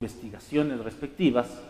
[0.00, 1.60] investigaciones respectivas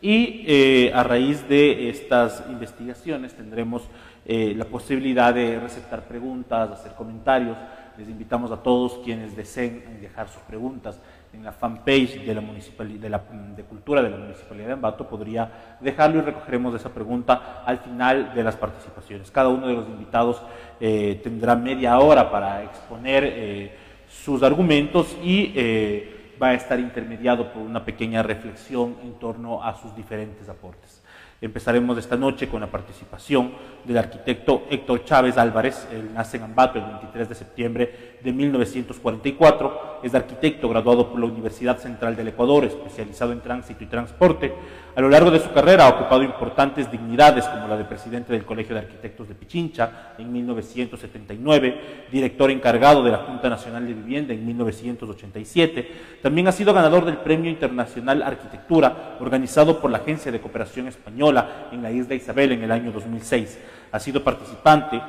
[0.00, 3.82] y eh, a raíz de estas investigaciones tendremos
[4.24, 7.58] eh, la posibilidad de receptar preguntas, hacer comentarios.
[7.98, 10.98] Les invitamos a todos quienes deseen dejar sus preguntas
[11.34, 13.20] en la fanpage de la municipalidad
[13.54, 18.32] de, cultura de la municipalidad de Ambato podría dejarlo y recogeremos esa pregunta al final
[18.34, 19.30] de las participaciones.
[19.30, 20.40] Cada uno de los invitados
[20.80, 23.70] eh, tendrá media hora para exponer
[24.08, 29.94] sus argumentos y va a estar intermediado por una pequeña reflexión en torno a sus
[29.94, 31.02] diferentes aportes.
[31.40, 33.52] Empezaremos esta noche con la participación
[33.84, 35.86] del arquitecto Héctor Chávez Álvarez.
[35.92, 40.00] Él nace en Ambato el 23 de septiembre de 1944.
[40.02, 44.54] Es arquitecto graduado por la Universidad Central del Ecuador, especializado en tránsito y transporte.
[44.96, 48.44] A lo largo de su carrera ha ocupado importantes dignidades como la de presidente del
[48.44, 54.32] Colegio de Arquitectos de Pichincha en 1979, director encargado de la Junta Nacional de Vivienda
[54.32, 56.18] en 1987.
[56.22, 61.66] También ha sido ganador del Premio Internacional Arquitectura organizado por la Agencia de Cooperación Española
[61.72, 63.58] en la isla Isabel en el año 2006.
[63.90, 65.02] Ha sido participante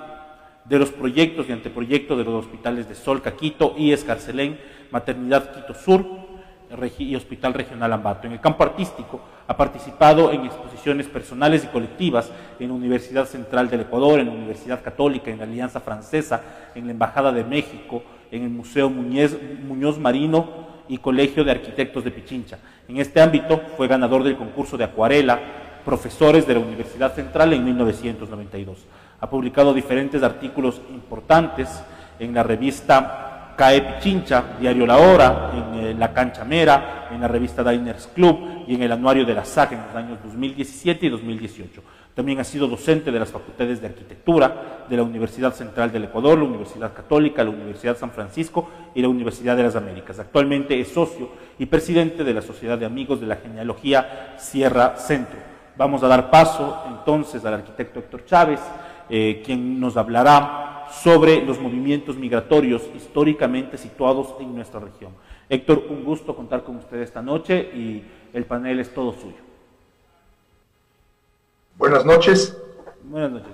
[0.63, 5.75] de los proyectos y anteproyectos de los hospitales de Solca, Quito y Escarcelén, Maternidad Quito
[5.75, 6.24] Sur
[6.99, 8.27] y Hospital Regional Ambato.
[8.27, 13.69] En el campo artístico ha participado en exposiciones personales y colectivas en la Universidad Central
[13.69, 16.41] del Ecuador, en la Universidad Católica, en la Alianza Francesa,
[16.75, 22.11] en la Embajada de México, en el Museo Muñoz Marino y Colegio de Arquitectos de
[22.11, 22.57] Pichincha.
[22.87, 25.39] En este ámbito fue ganador del concurso de acuarela
[25.83, 28.85] Profesores de la Universidad Central en 1992.
[29.21, 31.83] Ha publicado diferentes artículos importantes
[32.19, 33.24] en la revista
[33.55, 38.65] CAE Pichincha, Diario La Hora, en eh, La Cancha Mera, en la revista Diners Club
[38.67, 41.81] y en el anuario de la SAC en los años 2017 y 2018.
[42.15, 46.37] También ha sido docente de las facultades de arquitectura de la Universidad Central del Ecuador,
[46.37, 50.17] la Universidad Católica, la Universidad San Francisco y la Universidad de las Américas.
[50.19, 55.39] Actualmente es socio y presidente de la Sociedad de Amigos de la Genealogía Sierra Centro.
[55.77, 58.61] Vamos a dar paso entonces al arquitecto Héctor Chávez,
[59.09, 65.11] eh, quien nos hablará sobre los movimientos migratorios históricamente situados en nuestra región.
[65.50, 69.38] Héctor, un gusto contar con usted esta noche y el panel es todo suyo.
[71.78, 72.57] Buenas noches.
[73.03, 73.51] Buenas noches.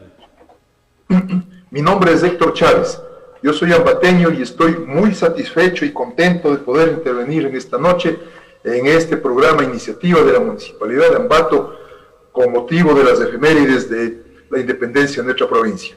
[1.71, 3.01] Mi nombre es Héctor Chávez.
[3.43, 8.19] Yo soy ambateño y estoy muy satisfecho y contento de poder intervenir en esta noche
[8.63, 11.75] en este programa iniciativa de la Municipalidad de Ambato
[12.31, 15.95] con motivo de las efemérides de la independencia de nuestra provincia.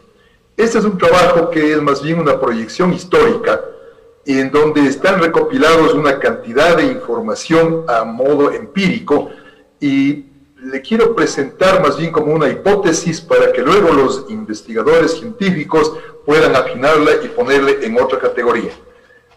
[0.57, 3.61] Este es un trabajo que es más bien una proyección histórica
[4.25, 9.31] en donde están recopilados una cantidad de información a modo empírico
[9.81, 10.27] y
[10.57, 15.93] le quiero presentar más bien como una hipótesis para que luego los investigadores científicos
[16.25, 18.71] puedan afinarla y ponerle en otra categoría.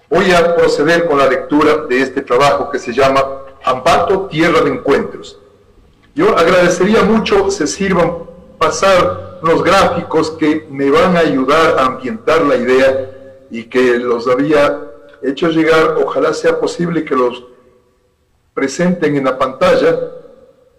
[0.10, 3.24] Voy a proceder con la lectura de este trabajo que se llama
[3.64, 5.40] Ambato, Tierra de Encuentros.
[6.16, 8.20] Yo agradecería mucho se sirvan
[8.58, 13.12] pasar los gráficos que me van a ayudar a ambientar la idea
[13.50, 14.82] y que los había
[15.22, 17.44] hecho llegar, ojalá sea posible que los
[18.54, 19.98] presenten en la pantalla.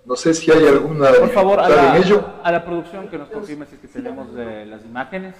[0.05, 2.25] No sé si hay alguna Por favor, a la, en ello.
[2.43, 5.35] a la producción que nos confirme si es que tenemos eh, las imágenes.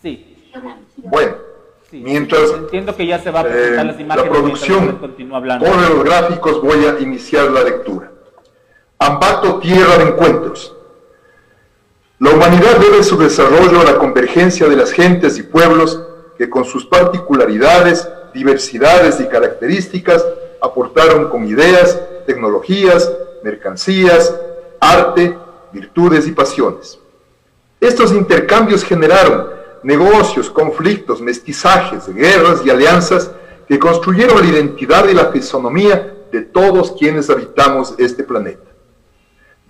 [0.00, 0.50] Sí.
[0.96, 1.34] Bueno,
[1.92, 4.30] mientras entiendo que ya se va a presentar las imágenes.
[4.30, 5.66] La producción continúa hablando.
[5.66, 8.12] Con los gráficos voy a iniciar la lectura.
[8.98, 10.76] Ambato Tierra de Encuentros.
[12.20, 16.02] La humanidad debe su desarrollo a la convergencia de las gentes y pueblos
[16.36, 20.22] que con sus particularidades, diversidades y características
[20.60, 23.10] aportaron con ideas, tecnologías,
[23.42, 24.34] mercancías,
[24.78, 25.34] arte,
[25.72, 26.98] virtudes y pasiones.
[27.80, 29.46] Estos intercambios generaron
[29.82, 33.30] negocios, conflictos, mestizajes, guerras y alianzas
[33.66, 38.69] que construyeron la identidad y la fisonomía de todos quienes habitamos este planeta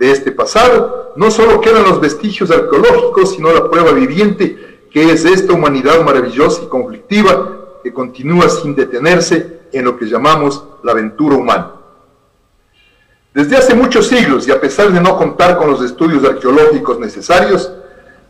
[0.01, 5.27] de este pasado, no solo quedan los vestigios arqueológicos, sino la prueba viviente que es
[5.27, 11.37] esta humanidad maravillosa y conflictiva que continúa sin detenerse en lo que llamamos la aventura
[11.37, 11.73] humana.
[13.35, 17.71] Desde hace muchos siglos, y a pesar de no contar con los estudios arqueológicos necesarios,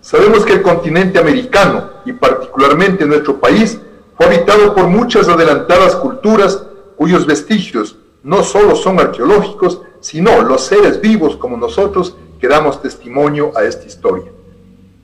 [0.01, 3.79] sabemos que el continente americano, y particularmente nuestro país,
[4.17, 11.01] fue habitado por muchas adelantadas culturas cuyos vestigios no solo son arqueológicos, sino los seres
[11.01, 14.31] vivos como nosotros que damos testimonio a esta historia.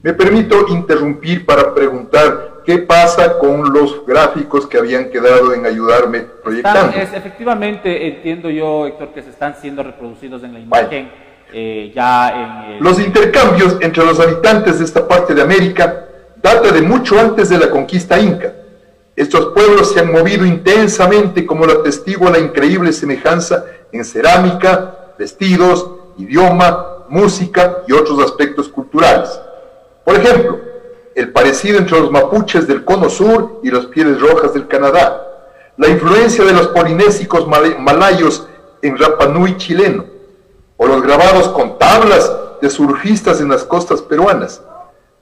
[0.02, 6.20] Me permito interrumpir para preguntar qué pasa con los gráficos que habían quedado en ayudarme
[6.42, 6.96] proyectando.
[6.96, 11.10] efectivamente, entiendo yo, Héctor, que se están siendo reproducidos en la imagen.
[11.52, 16.06] Eh, ya en Los intercambios entre los habitantes de esta parte de América
[16.42, 18.52] data de mucho antes de la conquista inca
[19.14, 25.90] Estos pueblos se han movido intensamente como lo atestigua la increíble semejanza en cerámica, vestidos,
[26.18, 29.40] idioma, música y otros aspectos culturales.
[30.04, 30.58] Por ejemplo,
[31.14, 35.22] el parecido entre los mapuches del cono sur y los pieles rojas del Canadá,
[35.76, 38.46] la influencia de los polinésicos malayos
[38.82, 40.04] en Rapa Nui chileno,
[40.76, 42.30] o los grabados con tablas
[42.60, 44.62] de surfistas en las costas peruanas,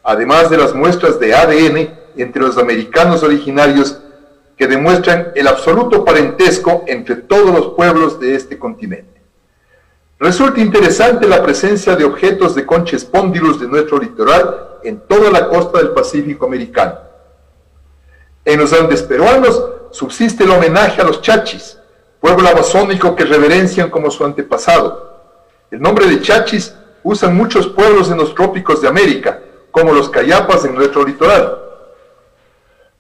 [0.03, 3.99] además de las muestras de ADN entre los americanos originarios
[4.57, 9.21] que demuestran el absoluto parentesco entre todos los pueblos de este continente.
[10.19, 15.49] Resulta interesante la presencia de objetos de concha espondilus de nuestro litoral en toda la
[15.49, 16.99] costa del Pacífico americano.
[18.45, 21.79] En los Andes peruanos subsiste el homenaje a los chachis,
[22.21, 25.23] pueblo amazónico que reverencian como su antepasado.
[25.71, 29.41] El nombre de chachis usan muchos pueblos en los trópicos de América,
[29.71, 31.64] como los cayapas en nuestro litoral.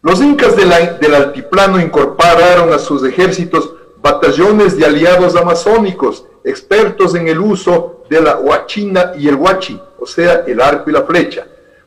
[0.04, 3.72] Los incas del altiplano incorporaron a sus ejércitos
[4.02, 10.06] batallones de aliados amazónicos, expertos en el uso de la huachina y el huachi, o
[10.06, 11.46] sea, el arco y la flecha,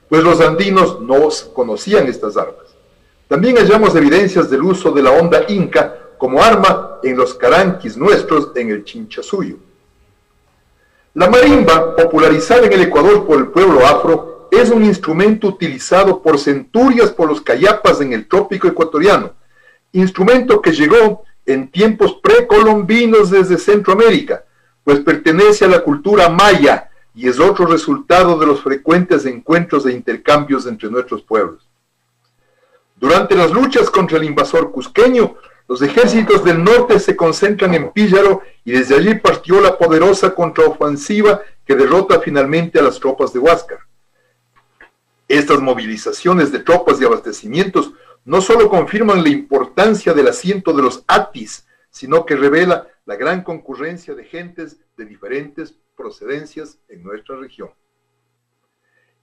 [0.10, 2.66] pues los andinos no conocían estas armas.
[3.28, 8.50] También hallamos evidencias del uso de la onda inca como arma en los caranquis nuestros
[8.56, 9.58] en el Chinchasuyo.
[11.14, 16.40] La marimba, popularizada en el Ecuador por el pueblo afro, es un instrumento utilizado por
[16.40, 19.34] centurias por los cayapas en el trópico ecuatoriano,
[19.92, 24.44] instrumento que llegó en tiempos precolombinos desde Centroamérica,
[24.84, 29.92] pues pertenece a la cultura maya y es otro resultado de los frecuentes encuentros e
[29.92, 31.68] intercambios entre nuestros pueblos.
[32.96, 35.36] Durante las luchas contra el invasor cusqueño,
[35.68, 41.42] los ejércitos del norte se concentran en Píllaro y desde allí partió la poderosa contraofensiva
[41.66, 43.80] que derrota finalmente a las tropas de Huáscar.
[45.28, 47.94] Estas movilizaciones de tropas y abastecimientos
[48.24, 53.44] no solo confirman la importancia del asiento de los ATIS, sino que revela la gran
[53.44, 57.72] concurrencia de gentes de diferentes procedencias en nuestra región.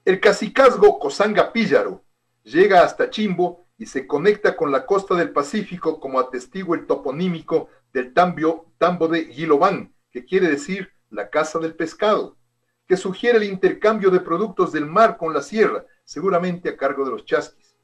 [0.04, 2.02] El cacicazgo Cosanga Píllaro
[2.42, 7.68] llega hasta Chimbo y se conecta con la costa del Pacífico como atestigo el toponímico
[7.92, 12.36] del tambo de Gilobán, que quiere decir la casa del pescado,
[12.86, 17.12] que sugiere el intercambio de productos del mar con la sierra, seguramente a cargo de
[17.12, 17.74] los chasquis.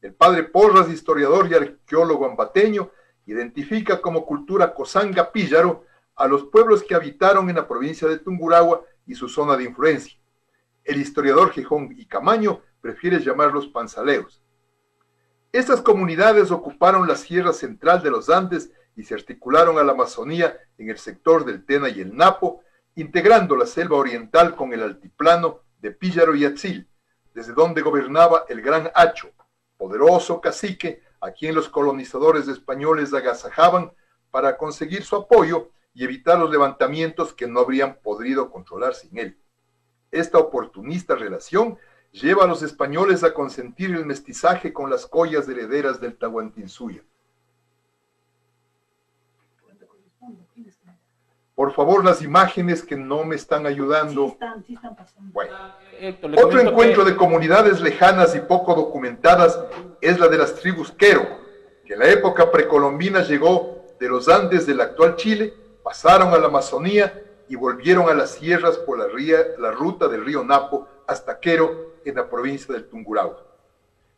[0.00, 2.90] El padre Porras, historiador y arqueólogo ambateño,
[3.26, 5.84] identifica como cultura cosanga píllaro
[6.14, 10.18] a los pueblos que habitaron en la provincia de Tunguragua y su zona de influencia.
[10.84, 14.40] El historiador Gijón y Camaño prefiere llamarlos panzaleos.
[15.52, 20.58] Estas comunidades ocuparon la sierra central de los Andes y se articularon a la Amazonía
[20.78, 22.62] en el sector del Tena y el Napo,
[22.94, 26.88] integrando la selva oriental con el altiplano de Píllaro y Atzil,
[27.36, 29.28] desde donde gobernaba el gran Hacho,
[29.76, 33.92] poderoso cacique a quien los colonizadores españoles agasajaban
[34.30, 39.38] para conseguir su apoyo y evitar los levantamientos que no habrían podido controlar sin él.
[40.10, 41.76] Esta oportunista relación
[42.10, 47.04] lleva a los españoles a consentir el mestizaje con las collas herederas del Tahuantinsuya.
[51.56, 54.36] Por favor, las imágenes que no me están ayudando.
[56.36, 59.58] otro encuentro de comunidades lejanas y poco documentadas
[60.02, 61.26] es la de las tribus Quero,
[61.86, 66.48] que en la época precolombina llegó de los Andes del actual Chile, pasaron a la
[66.48, 69.06] Amazonía y volvieron a las sierras por la,
[69.58, 73.42] la ruta del río Napo hasta Quero, en la provincia del Tungurahua.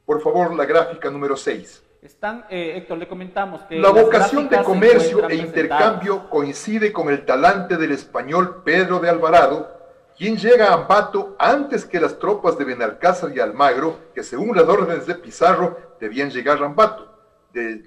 [0.04, 1.84] Por favor, la gráfica número 6.
[2.00, 3.78] Están, eh, Héctor, le comentamos que...
[3.78, 9.68] La vocación de comercio e intercambio coincide con el talante del español Pedro de Alvarado,
[10.16, 14.68] quien llega a Ambato antes que las tropas de Benalcázar y Almagro, que según las
[14.68, 17.08] órdenes de Pizarro debían llegar a Ambato,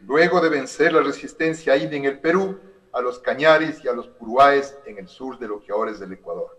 [0.06, 2.60] luego de vencer la resistencia ahí en el Perú,
[2.92, 6.00] a los Cañares y a los Puruáes en el sur de los que ahora es
[6.02, 6.58] del Ecuador.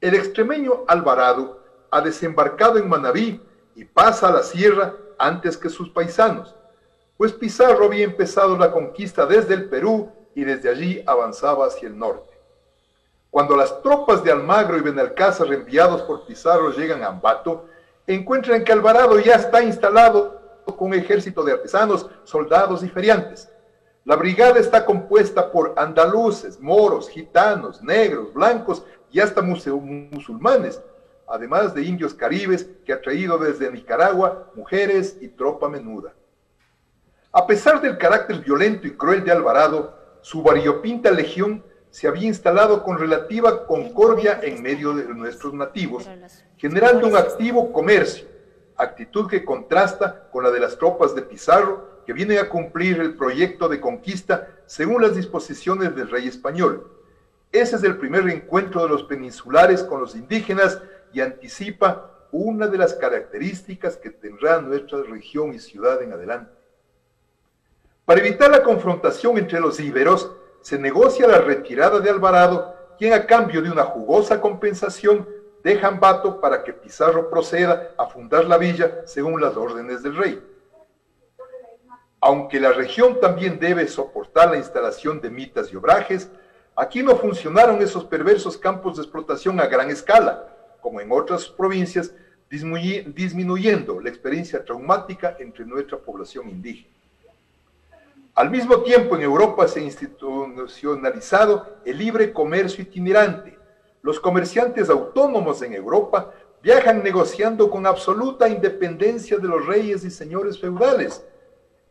[0.00, 1.62] El extremeño Alvarado
[1.92, 3.40] ha desembarcado en Manabí
[3.76, 6.54] y pasa a la sierra antes que sus paisanos,
[7.16, 11.98] pues Pizarro había empezado la conquista desde el Perú y desde allí avanzaba hacia el
[11.98, 12.34] norte.
[13.30, 17.66] Cuando las tropas de Almagro y Benalcázar enviados por Pizarro llegan a Ambato,
[18.06, 23.50] encuentran que Alvarado ya está instalado con un ejército de artesanos, soldados y feriantes.
[24.04, 30.82] La brigada está compuesta por andaluces, moros, gitanos, negros, blancos y hasta musulmanes,
[31.28, 36.14] además de indios caribes que ha traído desde Nicaragua mujeres y tropa menuda.
[37.32, 42.82] A pesar del carácter violento y cruel de Alvarado, su variopinta legión se había instalado
[42.82, 46.08] con relativa concordia en medio de nuestros nativos,
[46.56, 48.26] generando un activo comercio,
[48.76, 53.14] actitud que contrasta con la de las tropas de Pizarro, que vienen a cumplir el
[53.14, 56.90] proyecto de conquista según las disposiciones del rey español.
[57.52, 60.80] Ese es el primer encuentro de los peninsulares con los indígenas
[61.14, 66.52] y anticipa una de las características que tendrá nuestra región y ciudad en adelante.
[68.04, 73.24] Para evitar la confrontación entre los íberos, se negocia la retirada de Alvarado, quien a
[73.24, 75.28] cambio de una jugosa compensación
[75.62, 80.42] deja Ambato para que Pizarro proceda a fundar la villa según las órdenes del rey.
[82.20, 86.30] Aunque la región también debe soportar la instalación de mitas y obrajes,
[86.74, 90.53] aquí no funcionaron esos perversos campos de explotación a gran escala,
[90.84, 92.12] como en otras provincias,
[92.50, 96.94] disminuyendo la experiencia traumática entre nuestra población indígena.
[98.34, 103.56] Al mismo tiempo, en Europa se ha institucionalizado el libre comercio itinerante.
[104.02, 110.60] Los comerciantes autónomos en Europa viajan negociando con absoluta independencia de los reyes y señores
[110.60, 111.24] feudales.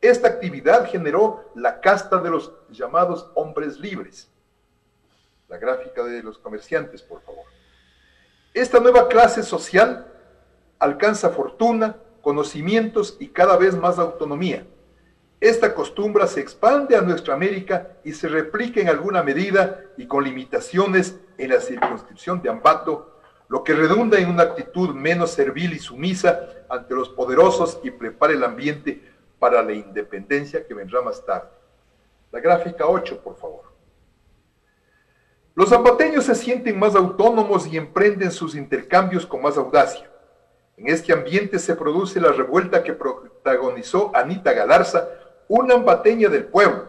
[0.01, 4.29] Esta actividad generó la casta de los llamados hombres libres.
[5.49, 7.52] La gráfica de los comerciantes, por favor.
[8.53, 10.05] Esta nueva clase social
[10.77, 14.67] alcanza fortuna, conocimientos y cada vez más autonomía.
[15.39, 20.23] Esta costumbre se expande a nuestra América y se replica en alguna medida y con
[20.23, 23.19] limitaciones en la circunscripción de Ambato,
[23.49, 28.33] lo que redunda en una actitud menos servil y sumisa ante los poderosos y prepara
[28.33, 29.01] el ambiente
[29.39, 31.49] para la independencia que vendrá más tarde.
[32.31, 33.72] La gráfica 8, por favor.
[35.55, 40.09] Los zapateños se sienten más autónomos y emprenden sus intercambios con más audacia.
[40.77, 45.07] En este ambiente se produce la revuelta que protagonizó Anita Galarza,
[45.47, 46.87] una ambateña del pueblo,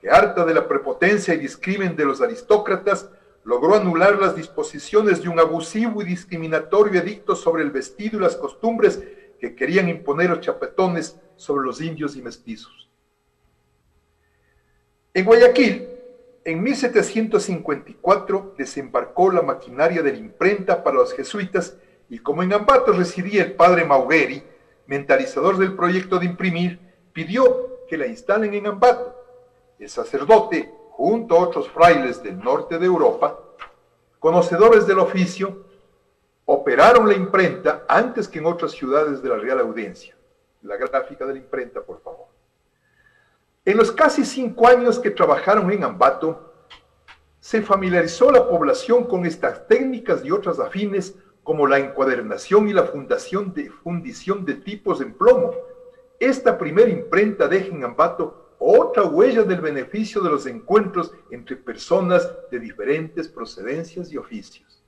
[0.00, 3.10] que harta de la prepotencia y discrimen de los aristócratas,
[3.44, 8.36] logró anular las disposiciones de un abusivo y discriminatorio edicto sobre el vestido y las
[8.36, 9.02] costumbres
[9.38, 12.88] que querían imponer los chapetones sobre los indios y mestizos.
[15.12, 15.95] En Guayaquil,
[16.46, 21.76] en 1754 desembarcó la maquinaria de la imprenta para los jesuitas
[22.08, 24.44] y como en Ambato residía el padre Maugueri,
[24.86, 26.78] mentalizador del proyecto de imprimir,
[27.12, 29.12] pidió que la instalen en Ambato.
[29.80, 33.40] El sacerdote, junto a otros frailes del norte de Europa,
[34.20, 35.64] conocedores del oficio,
[36.44, 40.16] operaron la imprenta antes que en otras ciudades de la Real Audiencia.
[40.62, 42.35] La gráfica de la imprenta, por favor.
[43.66, 46.54] En los casi cinco años que trabajaron en Ambato,
[47.40, 52.84] se familiarizó la población con estas técnicas y otras afines como la encuadernación y la
[52.84, 55.52] fundición de tipos en plomo.
[56.20, 62.32] Esta primera imprenta deja en Ambato otra huella del beneficio de los encuentros entre personas
[62.52, 64.80] de diferentes procedencias y oficios.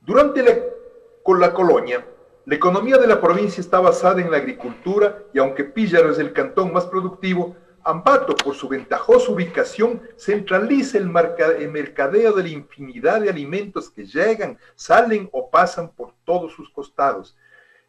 [0.00, 2.04] Durante la colonia,
[2.48, 6.32] la economía de la provincia está basada en la agricultura y aunque Píllaro es el
[6.32, 13.28] cantón más productivo, Ambato, por su ventajosa ubicación, centraliza el, mercadeo de la infinidad de
[13.28, 17.36] alimentos que llegan, salen o pasan por todos sus costados,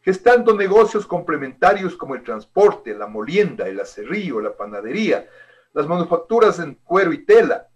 [0.01, 5.25] gestando negocios complementarios como el transporte, la molienda, el acerrío, la panadería,
[5.71, 7.69] las manufacturas en cuero y tela,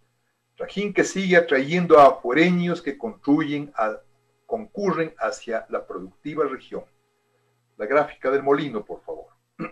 [0.58, 2.98] trajín que sigue atrayendo a afuereños que
[4.54, 6.84] concurren hacia la productiva región.
[7.78, 9.30] La gráfica del molino, por favor.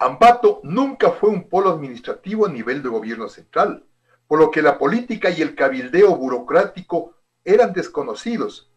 [0.00, 3.86] Ambato nunca fue un polo administrativo a nivel de gobierno central,
[4.26, 8.72] por lo que la política y el cabildeo burocrático eran desconocidos,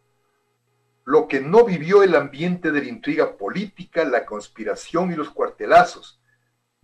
[1.03, 6.21] lo que no vivió el ambiente de la intriga política, la conspiración y los cuartelazos.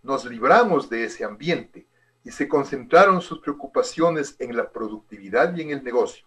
[0.02, 1.88] Nos libramos de ese ambiente
[2.24, 6.26] y se concentraron sus preocupaciones en la productividad y en el negocio.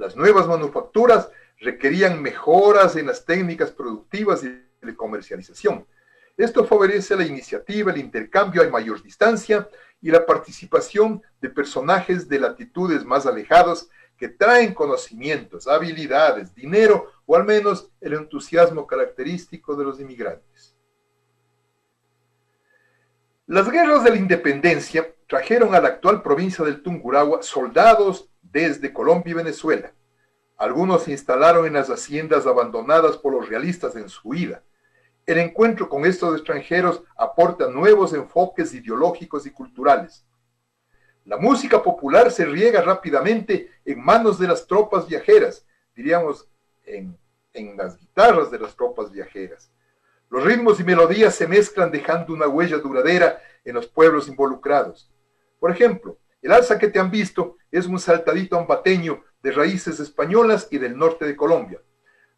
[0.00, 4.48] Las nuevas manufacturas requerían mejoras en las técnicas productivas y
[4.80, 5.86] de comercialización,
[6.38, 9.68] esto favorece la iniciativa, el intercambio a mayor distancia
[10.00, 17.36] y la participación de personajes de latitudes más alejados que traen conocimientos, habilidades, dinero o
[17.36, 20.74] al menos el entusiasmo característico de los inmigrantes.
[23.46, 29.30] Las guerras de la independencia trajeron a la actual provincia del Tungurahua soldados desde Colombia
[29.30, 29.92] y Venezuela.
[30.56, 34.62] Algunos se instalaron en las haciendas abandonadas por los realistas en su huida.
[35.24, 40.24] El encuentro con estos extranjeros aporta nuevos enfoques ideológicos y culturales.
[41.24, 46.48] La música popular se riega rápidamente en manos de las tropas viajeras, diríamos
[46.84, 47.16] en,
[47.52, 49.70] en las guitarras de las tropas viajeras.
[50.28, 55.10] Los ritmos y melodías se mezclan dejando una huella duradera en los pueblos involucrados.
[55.58, 60.68] Por ejemplo, el alza que te han visto es un saltadito ambateño de raíces españolas
[60.70, 61.80] y del norte de Colombia.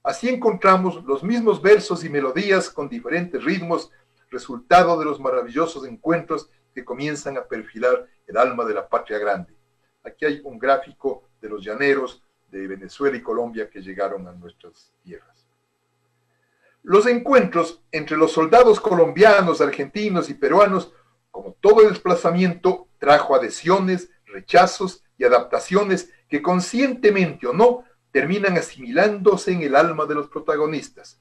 [0.02, 3.90] Así encontramos los mismos versos y melodías con diferentes ritmos,
[4.30, 9.54] resultado de los maravillosos encuentros que comienzan a perfilar el alma de la patria grande.
[10.04, 14.92] Aquí hay un gráfico de los llaneros de Venezuela y Colombia que llegaron a nuestras
[15.02, 15.46] tierras.
[16.82, 20.92] Los encuentros entre los soldados colombianos, argentinos y peruanos,
[21.32, 29.62] como todo desplazamiento, trajo adhesiones, rechazos y adaptaciones que conscientemente o no terminan asimilándose en
[29.62, 31.20] el alma de los protagonistas.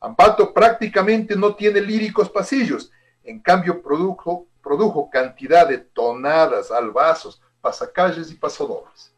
[0.00, 2.90] Ambato prácticamente no tiene líricos pasillos,
[3.22, 9.12] en cambio produjo, produjo cantidad de tonadas, albazos, pasacalles y pasodobles.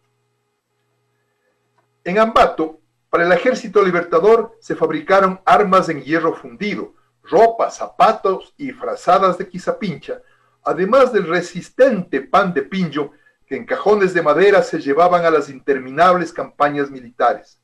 [2.03, 8.73] En Ambato, para el ejército libertador se fabricaron armas en hierro fundido, ropa, zapatos y
[8.73, 10.21] frazadas de quizapincha,
[10.65, 13.13] además del resistente pan de pinjo
[13.47, 17.61] que en cajones de madera se llevaban a las interminables campañas militares.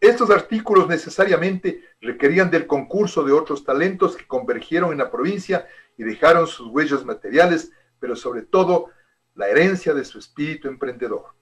[0.00, 5.66] Estos artículos necesariamente requerían del concurso de otros talentos que convergieron en la provincia
[5.96, 8.90] y dejaron sus huellas materiales, pero sobre todo
[9.34, 11.34] la herencia de su espíritu emprendedor.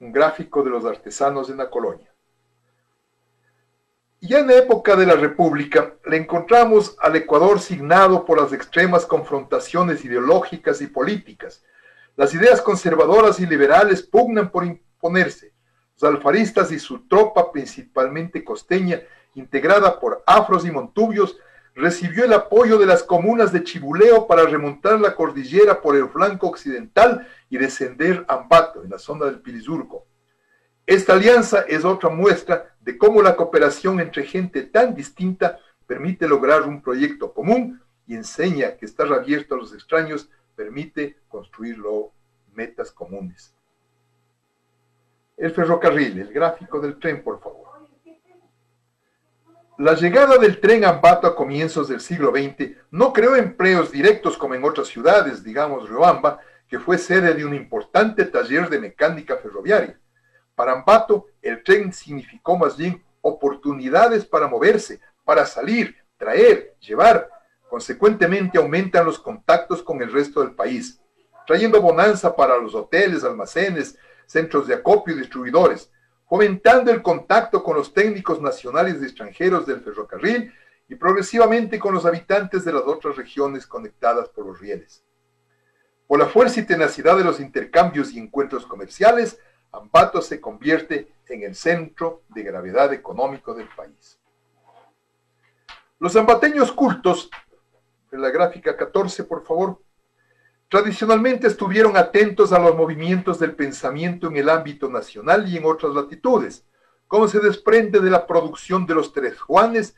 [0.00, 2.11] Un gráfico de los artesanos en la colonia.
[4.24, 10.04] Ya en época de la República le encontramos al Ecuador signado por las extremas confrontaciones
[10.04, 11.64] ideológicas y políticas.
[12.14, 15.52] Las ideas conservadoras y liberales pugnan por imponerse.
[15.94, 19.00] Los alfaristas y su tropa, principalmente costeña,
[19.34, 21.36] integrada por afros y montubios,
[21.74, 26.46] recibió el apoyo de las comunas de Chibuleo para remontar la cordillera por el flanco
[26.46, 30.06] occidental y descender a Ambato, en la zona del Pilizurco.
[30.86, 36.62] Esta alianza es otra muestra de cómo la cooperación entre gente tan distinta permite lograr
[36.62, 42.12] un proyecto común y enseña que estar abierto a los extraños permite construirlo
[42.54, 43.54] metas comunes.
[45.36, 47.62] El ferrocarril, el gráfico del tren, por favor.
[49.78, 54.36] La llegada del tren a Ambato a comienzos del siglo XX no creó empleos directos
[54.36, 59.38] como en otras ciudades, digamos Riobamba, que fue sede de un importante taller de mecánica
[59.38, 59.98] ferroviaria.
[60.54, 67.28] Para Ambato, el tren significó más bien oportunidades para moverse, para salir, traer, llevar.
[67.68, 71.00] Consecuentemente aumentan los contactos con el resto del país,
[71.46, 75.90] trayendo bonanza para los hoteles, almacenes, centros de acopio y distribuidores
[76.32, 80.50] fomentando el contacto con los técnicos nacionales y extranjeros del ferrocarril
[80.88, 85.04] y progresivamente con los habitantes de las otras regiones conectadas por los rieles.
[86.06, 89.38] Por la fuerza y tenacidad de los intercambios y encuentros comerciales,
[89.72, 94.18] Ambato se convierte en el centro de gravedad económico del país.
[95.98, 97.30] Los ambateños cultos,
[98.10, 99.78] en la gráfica 14, por favor,
[100.72, 105.94] Tradicionalmente estuvieron atentos a los movimientos del pensamiento en el ámbito nacional y en otras
[105.94, 106.64] latitudes,
[107.06, 109.94] como se desprende de la producción de los Tres Juanes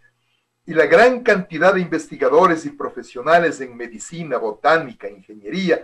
[0.66, 5.80] y la gran cantidad de investigadores y profesionales en medicina, botánica, ingeniería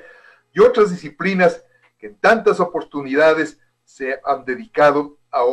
[0.53, 1.63] y otras disciplinas
[1.97, 3.61] que en tantas oportunidades
[4.01, 5.45] se han dedicado a,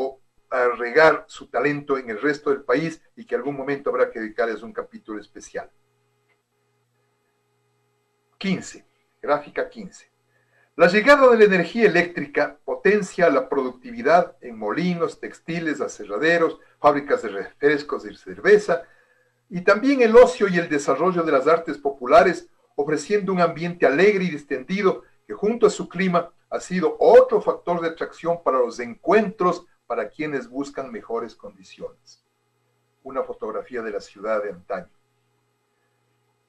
[0.78, 4.64] regar su talento en el resto del país y que algún momento habrá que dedicarles
[4.64, 5.70] un capítulo especial.
[8.38, 8.86] 15.
[9.22, 10.10] Gráfica 15.
[10.78, 17.30] La llegada de la energía eléctrica potencia la productividad en molinos, textiles, aserraderos, fábricas de
[17.30, 18.84] refrescos y cerveza,
[19.50, 24.24] y también el ocio y el desarrollo de las artes populares, ofreciendo un ambiente alegre
[24.24, 28.80] y distendido que junto a su clima ha sido otro factor de atracción para los
[28.80, 32.24] encuentros para quienes buscan mejores condiciones.
[33.04, 34.92] Una fotografía de la ciudad de antaño.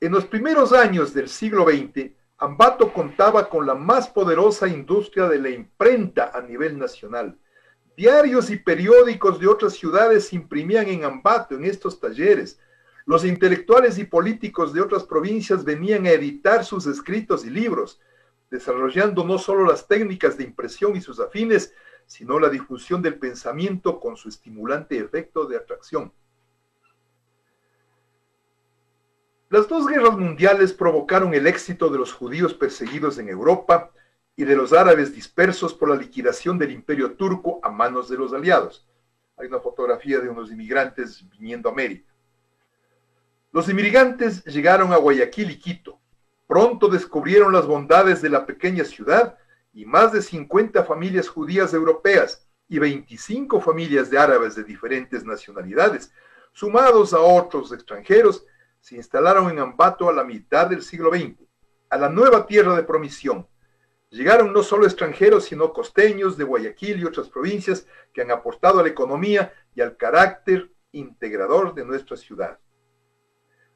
[0.00, 5.40] En los primeros años del siglo XX, Ambato contaba con la más poderosa industria de
[5.40, 7.36] la imprenta a nivel nacional.
[7.96, 12.60] Diarios y periódicos de otras ciudades se imprimían en Ambato, en estos talleres.
[13.06, 18.00] Los intelectuales y políticos de otras provincias venían a editar sus escritos y libros,
[18.50, 21.74] desarrollando no solo las técnicas de impresión y sus afines,
[22.06, 26.12] sino la difusión del pensamiento con su estimulante efecto de atracción.
[29.50, 33.92] Las dos guerras mundiales provocaron el éxito de los judíos perseguidos en Europa
[34.36, 38.32] y de los árabes dispersos por la liquidación del imperio turco a manos de los
[38.32, 38.86] aliados.
[39.36, 42.12] Hay una fotografía de unos inmigrantes viniendo a América.
[43.52, 45.98] Los inmigrantes llegaron a Guayaquil y Quito.
[46.48, 49.38] Pronto descubrieron las bondades de la pequeña ciudad
[49.74, 56.10] y más de 50 familias judías europeas y 25 familias de árabes de diferentes nacionalidades,
[56.54, 58.46] sumados a otros extranjeros,
[58.80, 61.34] se instalaron en Ambato a la mitad del siglo XX,
[61.90, 63.46] a la nueva tierra de promisión.
[64.08, 68.82] Llegaron no solo extranjeros, sino costeños de Guayaquil y otras provincias que han aportado a
[68.82, 72.58] la economía y al carácter integrador de nuestra ciudad.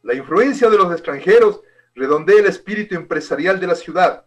[0.02, 1.60] La influencia de los extranjeros
[1.94, 4.26] redondea el espíritu empresarial de la ciudad.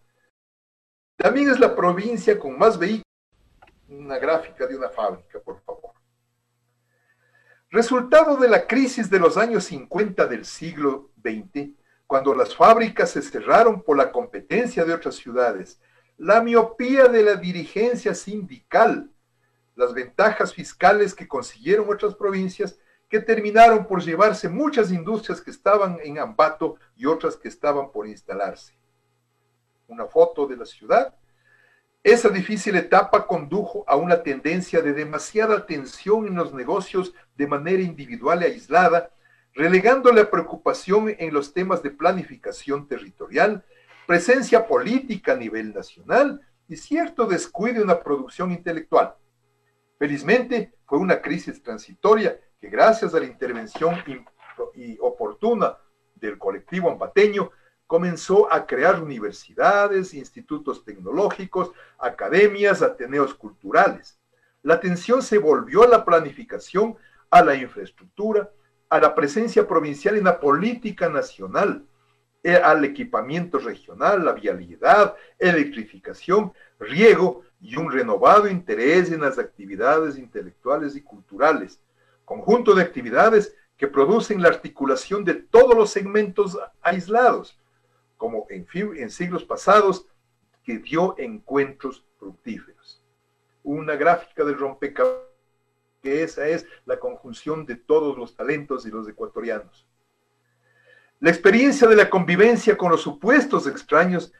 [1.15, 3.06] También es la provincia con más vehículos.
[3.88, 5.91] Una gráfica de una fábrica, por favor.
[7.69, 11.71] Resultado de la crisis de los años 50 del siglo XX,
[12.08, 15.80] cuando las fábricas se cerraron por la competencia de otras ciudades,
[16.17, 19.12] la miopía de la dirigencia sindical,
[19.75, 22.78] las ventajas fiscales que consiguieron otras provincias
[23.10, 28.08] que terminaron por llevarse muchas industrias que estaban en Ambato y otras que estaban por
[28.08, 28.74] instalarse.
[29.88, 31.15] Una foto de la ciudad.
[32.04, 37.82] Esa difícil etapa condujo a una tendencia de demasiada tensión en los negocios de manera
[37.82, 39.12] individual y aislada,
[39.54, 43.63] relegando la preocupación en los temas de planificación territorial,
[44.06, 49.15] presencia política a nivel nacional y cierto descuido en la producción intelectual.
[49.98, 53.96] Felizmente fue una crisis transitoria que gracias a la intervención
[54.76, 55.78] y oportuna
[56.15, 57.52] del colectivo ambateño
[57.88, 64.20] comenzó a crear universidades, institutos tecnológicos, academias, ateneos culturales.
[64.63, 66.96] La atención se volvió a la planificación,
[67.30, 68.50] a la infraestructura,
[68.89, 71.86] a la presencia provincial en la política nacional,
[72.44, 80.18] eh, al equipamiento regional, la vialidad, electrificación, riego y un renovado interés en las actividades
[80.18, 81.80] intelectuales y culturales,
[82.26, 87.60] conjunto de actividades que producen la articulación de todos los segmentos aislados,
[88.18, 90.08] como en, siglos pasados,
[90.64, 93.04] que dio encuentros fructíferos.
[93.64, 95.26] Una gráfica del rompecabezas,
[96.02, 99.88] que esa es la conjunción de todos los talentos y los ecuatorianos.
[101.20, 104.32] La experiencia de la convivencia con los supuestos extraños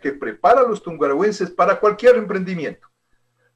[0.00, 2.88] que prepara a los tungarahuenses para cualquier emprendimiento.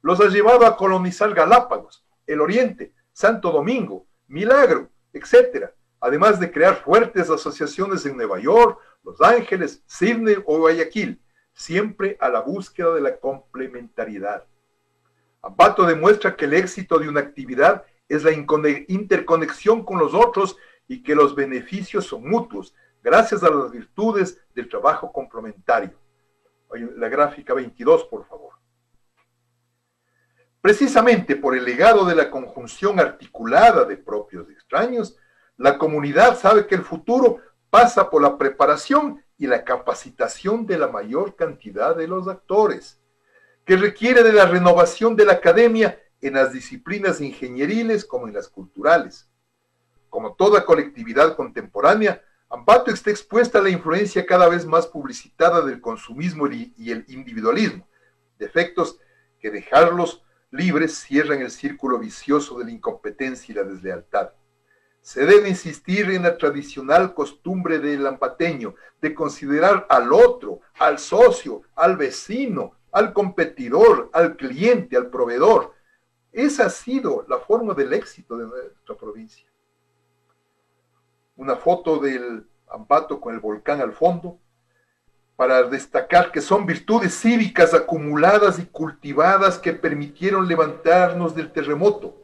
[0.01, 6.75] Los ha llevado a colonizar Galápagos, el Oriente, Santo Domingo, Milagro, etc., además de crear
[6.75, 11.21] fuertes asociaciones en Nueva York, Los Ángeles, Sydney o Guayaquil,
[11.53, 14.45] siempre a la búsqueda de la complementariedad.
[15.41, 20.57] Ambato demuestra que el éxito de una actividad es la interconexión con los otros
[20.87, 25.97] y que los beneficios son mutuos, gracias a las virtudes del trabajo complementario.
[26.95, 28.60] La gráfica 22, por favor.
[30.61, 35.17] Precisamente por el legado de la conjunción articulada de propios y extraños,
[35.57, 37.39] la comunidad sabe que el futuro
[37.71, 42.99] pasa por la preparación y la capacitación de la mayor cantidad de los actores,
[43.65, 48.47] que requiere de la renovación de la academia en las disciplinas ingenieriles como en las
[48.47, 49.27] culturales.
[50.09, 55.79] Como toda colectividad contemporánea, Ambato está expuesta a la influencia cada vez más publicitada del
[55.79, 57.87] consumismo y el individualismo,
[58.37, 58.99] defectos
[59.39, 64.31] que dejarlos libres cierran el círculo vicioso de la incompetencia y la deslealtad.
[65.01, 71.63] Se debe insistir en la tradicional costumbre del ampateño de considerar al otro, al socio,
[71.75, 75.73] al vecino, al competidor, al cliente, al proveedor.
[76.31, 79.47] Esa ha sido la forma del éxito de nuestra provincia.
[81.35, 84.39] Una foto del Ampato con el volcán al fondo,
[85.41, 92.15] para destacar que son virtudes cívicas acumuladas y cultivadas que permitieron levantarnos del terremoto.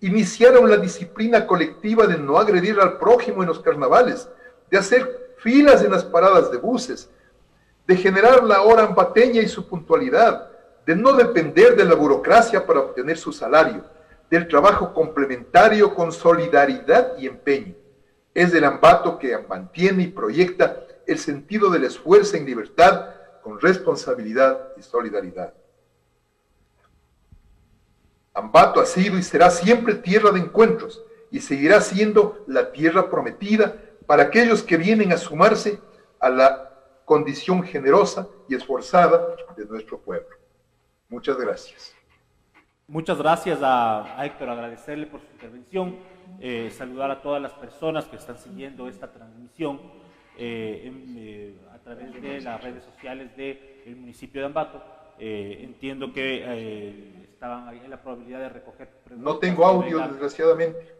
[0.00, 4.30] Iniciaron la disciplina colectiva de no agredir al prójimo en los carnavales,
[4.70, 7.10] de hacer filas en las paradas de buses,
[7.86, 10.48] de generar la hora ambateña y su puntualidad,
[10.86, 13.84] de no depender de la burocracia para obtener su salario,
[14.30, 17.74] del trabajo complementario con solidaridad y empeño.
[18.32, 24.72] Es el ambato que mantiene y proyecta el sentido del esfuerzo en libertad con responsabilidad
[24.76, 25.54] y solidaridad.
[28.32, 33.76] Ambato ha sido y será siempre tierra de encuentros y seguirá siendo la tierra prometida
[34.06, 35.80] para aquellos que vienen a sumarse
[36.20, 36.70] a la
[37.04, 40.36] condición generosa y esforzada de nuestro pueblo.
[41.08, 41.94] Muchas gracias.
[42.86, 45.96] Muchas gracias a, Héctor, agradecerle por su intervención,
[46.40, 49.80] eh, saludar a todas las personas que están siguiendo esta transmisión.
[50.36, 54.82] Eh, eh, a través de las redes sociales del municipio de Ambato.
[55.18, 60.92] Eh, entiendo que estaban ahí en la probabilidad de recoger No tengo audio, desgraciadamente.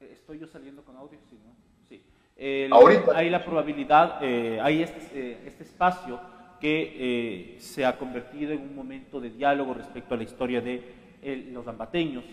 [0.00, 1.18] ¿Estoy yo saliendo con audio?
[1.28, 1.54] Sí, ¿no?
[1.88, 2.02] Sí.
[2.70, 3.16] Ahorita.
[3.16, 6.18] Hay la probabilidad, hay este, este, espacio
[6.60, 11.66] que se ha convertido en un momento de diálogo respecto a la historia de los
[11.66, 12.24] ambateños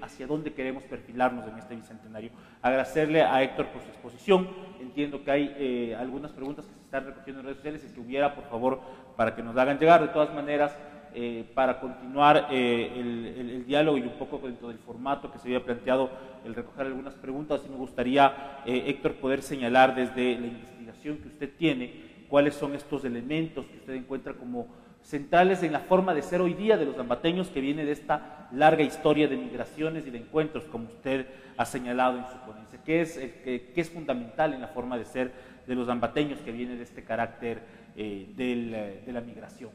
[0.00, 2.30] hacia dónde queremos perfilarnos en este bicentenario.
[2.62, 4.48] Agradecerle a Héctor por su exposición.
[4.80, 8.00] entiendo que hay eh, algunas preguntas que se están recogiendo en redes sociales, si que
[8.00, 8.80] hubiera, por favor,
[9.16, 10.00] para que nos hagan llegar.
[10.00, 10.76] De todas maneras,
[11.14, 15.64] eh, para continuar eh, el, diálogo y un poco dentro del formato que se había
[15.64, 16.10] planteado
[16.44, 21.50] el recoger algunas preguntas, y me gustaría, Héctor, poder señalar desde la investigación que usted
[21.56, 24.68] tiene cuáles son estos elementos que usted encuentra como
[25.02, 28.39] centrales en la forma de ser hoy día de los ambateños que viene de esta
[28.52, 32.80] larga historia de migraciones y de encuentros, como usted ha señalado en su ponencia.
[32.84, 35.32] ¿Qué es, es fundamental en la forma de ser
[35.66, 37.62] de los ambateños que viene de este carácter
[37.96, 39.70] eh, eh, de la migración?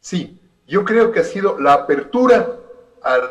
[0.00, 2.48] Sí, yo creo que ha sido la apertura
[3.02, 3.22] al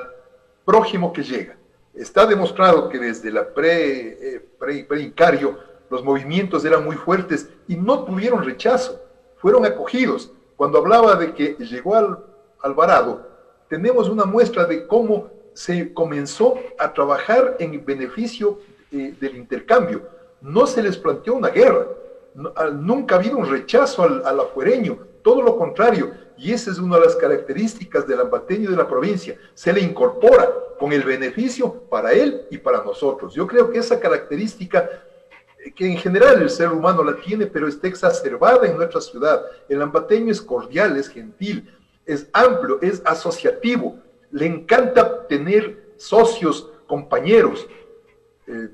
[0.66, 1.56] prójimo que llega.
[1.94, 5.58] Está demostrado que desde la pre, eh, pre, pre-incario
[5.90, 9.02] los movimientos eran muy fuertes y no tuvieron rechazo
[9.46, 10.32] fueron acogidos.
[10.56, 12.18] Cuando hablaba de que llegó al
[12.64, 13.35] Alvarado,
[13.68, 18.60] tenemos una muestra de cómo se comenzó a trabajar en beneficio
[18.92, 20.04] eh, del intercambio.
[20.42, 21.88] No se les planteó una guerra,
[22.74, 26.12] nunca ha habido un rechazo al, al, afuereño, todo lo contrario.
[26.38, 29.38] Y esa es una de las características del ambateño de la provincia.
[29.54, 33.34] Se le incorpora con el beneficio para él y para nosotros.
[33.34, 34.90] Yo creo que esa característica
[35.74, 39.44] que en general el ser humano la tiene, pero está exacerbada en nuestra ciudad.
[39.68, 41.74] El ambateño es cordial, es gentil,
[42.06, 44.00] es amplio, es asociativo,
[44.32, 47.68] le encanta tener socios, compañeros,
[48.48, 48.70] eh,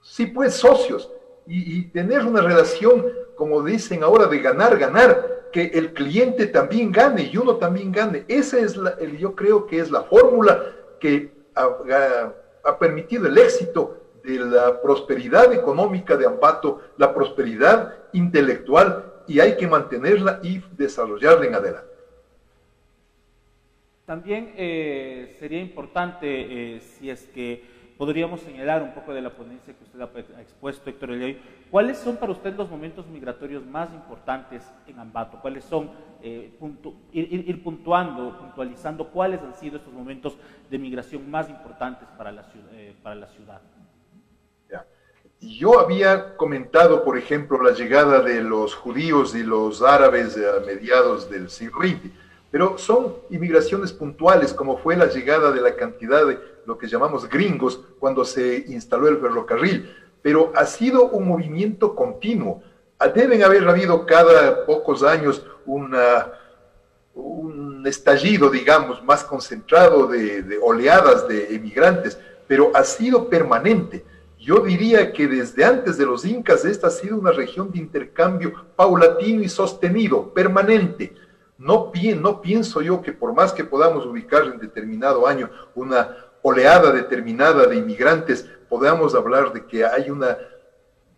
[0.00, 1.10] sí pues socios,
[1.46, 3.06] y, tener una relación,
[3.36, 8.24] como dicen ahora, de ganar, ganar, que el cliente también gane y uno también gane.
[8.28, 14.38] Esa es la, yo creo que es la fórmula que ha permitido el éxito de
[14.38, 21.54] la prosperidad económica de Ambato, la prosperidad intelectual, y hay que mantenerla y desarrollarla en
[21.54, 21.93] adelante.
[24.06, 27.64] También eh, sería importante, eh, si es que
[27.96, 31.40] podríamos señalar un poco de la ponencia que usted ha expuesto, Héctor Eliay,
[31.70, 35.38] ¿cuáles son para usted los momentos migratorios más importantes en Ambato?
[35.40, 35.90] ¿Cuáles son,
[36.22, 36.52] eh,
[37.12, 40.36] ir, puntuando, puntualizando cuáles han sido estos momentos
[40.68, 42.44] de migración más importantes para la,
[43.02, 43.62] para la ciudad?
[45.40, 51.28] Yo había comentado, por ejemplo, la llegada de los judíos y los árabes a mediados
[51.28, 52.10] del siglo XX,
[52.54, 57.28] pero son inmigraciones puntuales, como fue la llegada de la cantidad de lo que llamamos
[57.28, 62.62] gringos cuando se instaló el ferrocarril, pero ha sido un movimiento continuo.
[63.12, 65.96] Deben haber habido cada pocos años un
[67.84, 74.04] estallido, digamos, más concentrado de, de oleadas de emigrantes, pero ha sido permanente
[74.44, 78.52] yo diría que desde antes de los incas esta ha sido una región de intercambio
[78.76, 81.14] paulatino y sostenido, permanente.
[81.56, 86.92] No, no pienso yo que por más que podamos ubicar en determinado año una oleada
[86.92, 90.36] determinada de inmigrantes, podamos hablar de que hay una,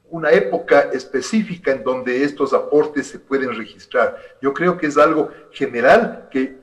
[0.09, 4.17] una época específica en donde estos aportes se pueden registrar.
[4.41, 6.59] Yo creo que es algo general que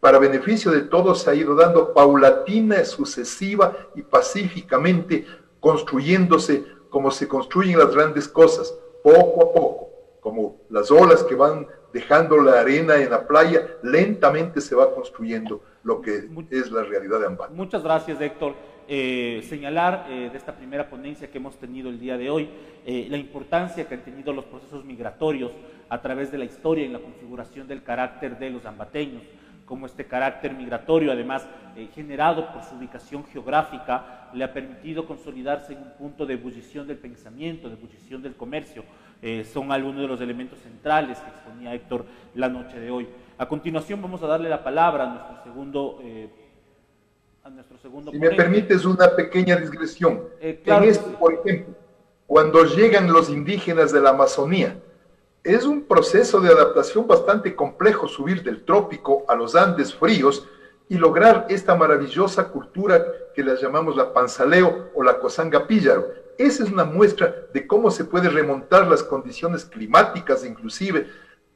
[0.00, 5.26] para beneficio de todos se ha ido dando paulatina, sucesiva y pacíficamente
[5.60, 11.66] construyéndose como se construyen las grandes cosas, poco a poco, como las olas que van
[11.94, 17.20] dejando la arena en la playa, lentamente se va construyendo lo que es la realidad
[17.20, 17.54] de Ambato.
[17.54, 18.56] Muchas gracias, Héctor.
[18.88, 22.50] Eh, señalar eh, de esta primera ponencia que hemos tenido el día de hoy
[22.84, 25.52] eh, la importancia que han tenido los procesos migratorios
[25.88, 29.22] a través de la historia y la configuración del carácter de los ambateños
[29.64, 31.46] como este carácter migratorio, además
[31.94, 36.98] generado por su ubicación geográfica, le ha permitido consolidarse en un punto de ebullición del
[36.98, 38.84] pensamiento, de ebullición del comercio.
[39.22, 43.08] Eh, son algunos de los elementos centrales que exponía Héctor la noche de hoy.
[43.38, 45.98] A continuación vamos a darle la palabra a nuestro segundo...
[46.02, 46.28] Eh,
[47.42, 50.22] a nuestro segundo si me permites una pequeña digresión.
[50.40, 51.74] en esto, por ejemplo,
[52.26, 54.78] cuando llegan los indígenas de la Amazonía,
[55.42, 60.48] es un proceso de adaptación bastante complejo subir del trópico a los Andes fríos
[60.88, 63.02] y lograr esta maravillosa cultura
[63.34, 66.06] que la llamamos la panzaleo o la cosanga píllaro.
[66.36, 71.06] Esa es una muestra de cómo se puede remontar las condiciones climáticas inclusive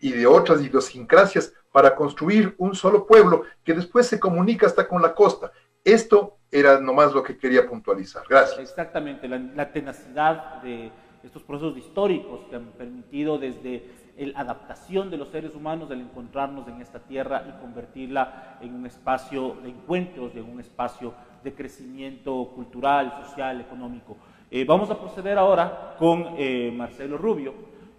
[0.00, 5.02] y de otras idiosincrasias para construir un solo pueblo que después se comunica hasta con
[5.02, 5.52] la costa.
[5.84, 8.22] Esto era nomás lo que quería puntualizar.
[8.28, 8.60] Gracias.
[8.60, 10.90] Exactamente, la tenacidad de
[11.22, 13.84] estos procesos históricos que han permitido desde
[14.26, 18.86] la adaptación de los seres humanos al encontrarnos en esta tierra y convertirla en un
[18.86, 24.16] espacio de encuentros, en un espacio de crecimiento cultural, social, económico.
[24.50, 27.54] Eh, vamos a proceder ahora con eh, Marcelo Rubio.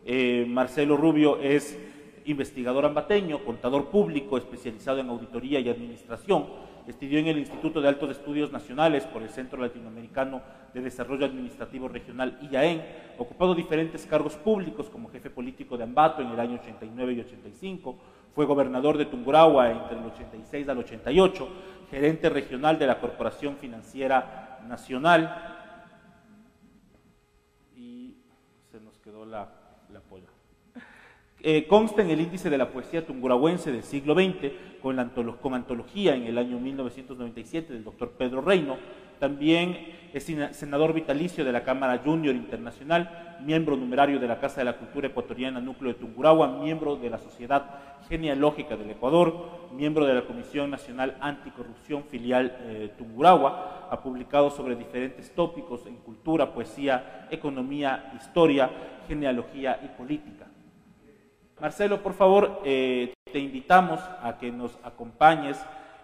[0.05, 1.77] Eh, Marcelo Rubio es
[2.25, 8.11] investigador ambateño, contador público especializado en auditoría y administración estudió en el Instituto de Altos
[8.11, 10.41] Estudios Nacionales por el Centro Latinoamericano
[10.73, 12.83] de Desarrollo Administrativo Regional IAEN,
[13.17, 17.97] ocupado diferentes cargos públicos como jefe político de Ambato en el año 89 y 85,
[18.33, 21.47] fue gobernador de Tungurahua entre el 86 al 88,
[21.89, 25.57] gerente regional de la Corporación Financiera Nacional,
[27.75, 28.15] y
[28.71, 29.58] se nos quedó la.
[31.41, 36.15] Eh, consta en el índice de la poesía tungurahuense del siglo XX, con, la antología
[36.15, 38.77] en el año 1997 del doctor Pedro Reino.
[39.19, 39.77] También
[40.13, 44.77] es senador vitalicio de la Cámara Junior Internacional, miembro numerario de la Casa de la
[44.77, 50.25] Cultura Ecuatoriana Núcleo de Tungurahua, miembro de la Sociedad Genealógica del Ecuador, miembro de la
[50.25, 53.87] Comisión Nacional Anticorrupción filial eh, Tungurahua.
[53.91, 58.69] Ha publicado sobre diferentes tópicos en cultura, poesía, economía, historia,
[59.07, 60.48] genealogía y política.
[61.59, 65.59] Marcelo, por favor, eh, te invitamos a que nos acompañes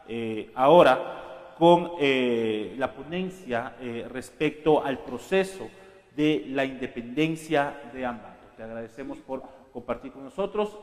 [0.07, 3.73] eh, ahora con eh, la ponencia
[4.09, 5.69] respecto al proceso
[6.13, 8.47] de la independencia de Ambato.
[8.57, 10.77] Te agradecemos por compartir con nosotros.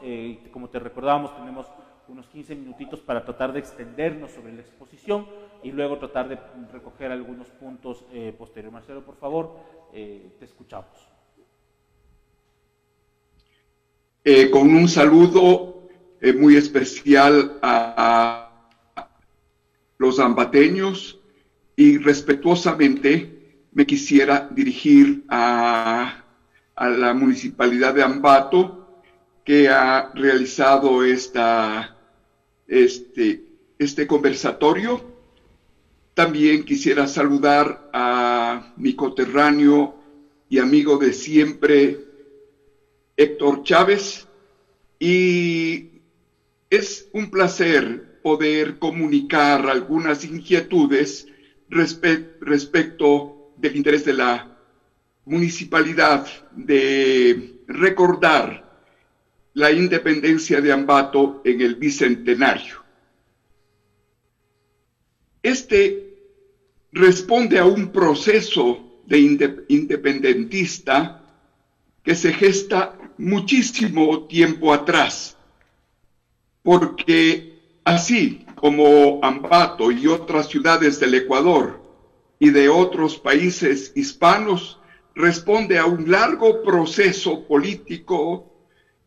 [0.50, 1.66] como te recordábamos, tenemos
[2.08, 5.26] unos 15 minutitos para tratar de extendernos sobre la exposición
[5.62, 6.38] y luego tratar de
[6.72, 8.04] recoger algunos puntos
[8.38, 8.72] posteriores.
[8.72, 9.54] Marcelo, por favor,
[9.92, 11.11] te escuchamos.
[14.24, 15.88] Eh, con un saludo
[16.20, 18.68] eh, muy especial a,
[19.98, 21.18] los ambateños
[21.74, 26.24] y respetuosamente me quisiera dirigir a,
[26.76, 29.02] la municipalidad de Ambato
[29.44, 31.96] que ha realizado esta,
[32.68, 33.42] este,
[33.78, 35.04] este conversatorio.
[36.14, 39.96] También quisiera saludar a mi coterráneo
[40.48, 42.11] y amigo de siempre,
[43.16, 44.26] Héctor Chávez
[44.98, 45.90] y
[46.70, 51.26] es un placer poder comunicar algunas inquietudes
[51.68, 54.56] respecto del interés de la
[55.24, 58.62] municipalidad de recordar
[59.54, 62.82] la independencia de Ambato en el Bicentenario.
[65.42, 66.16] Este
[66.92, 69.18] responde a un proceso de
[69.68, 71.22] independentista
[72.02, 75.36] que se gesta muchísimo tiempo atrás,
[76.62, 81.80] porque así como Ambato y otras ciudades del Ecuador
[82.38, 84.78] y de otros países hispanos,
[85.14, 88.46] responde a un largo proceso político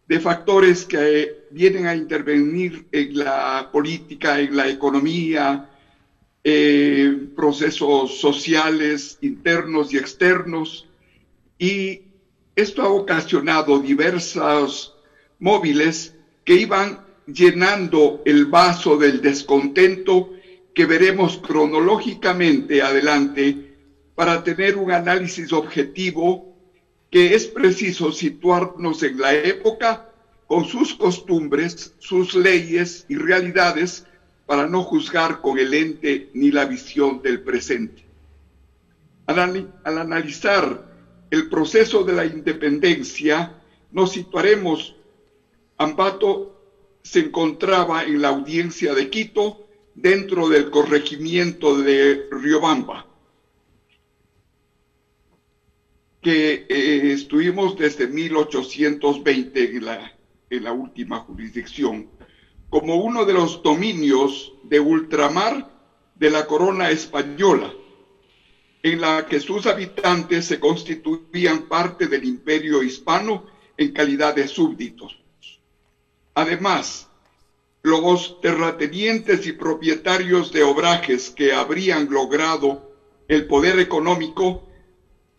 [0.07, 5.69] de factores que vienen a intervenir en la política, en la economía,
[7.35, 10.87] procesos sociales internos y externos,
[11.57, 12.04] y
[12.55, 14.95] esto ha ocasionado diversos
[15.39, 16.15] móviles
[16.45, 20.31] que iban llenando el vaso del descontento
[20.73, 23.73] que veremos cronológicamente adelante
[24.15, 26.55] para tener un análisis objetivo
[27.11, 30.09] que es preciso situarnos en la época
[30.47, 34.05] con sus costumbres, sus leyes y realidades
[34.45, 38.03] para no juzgar con el ente ni la visión del presente.
[39.25, 40.94] Al, al analizar
[41.35, 44.95] el proceso de la independencia, nos situaremos.
[45.77, 53.05] Ambato se encontraba en la audiencia de Quito dentro del corregimiento de Riobamba,
[56.21, 60.17] que eh, estuvimos desde 1820 en la,
[60.49, 62.09] en la última jurisdicción,
[62.69, 65.69] como uno de los dominios de ultramar
[66.15, 67.73] de la corona española
[68.85, 75.17] en la que sus habitantes se constituían parte del imperio hispano en calidad de súbditos.
[76.35, 77.07] Además,
[77.81, 82.91] los terratenientes y propietarios de obrajes que habrían logrado
[83.27, 84.67] el poder económico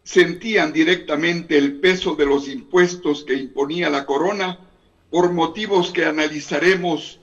[0.02, 4.58] sentían directamente el peso de los impuestos que imponía la corona
[5.08, 7.20] por motivos que analizaremos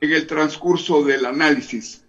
[0.00, 2.00] en el transcurso del análisis,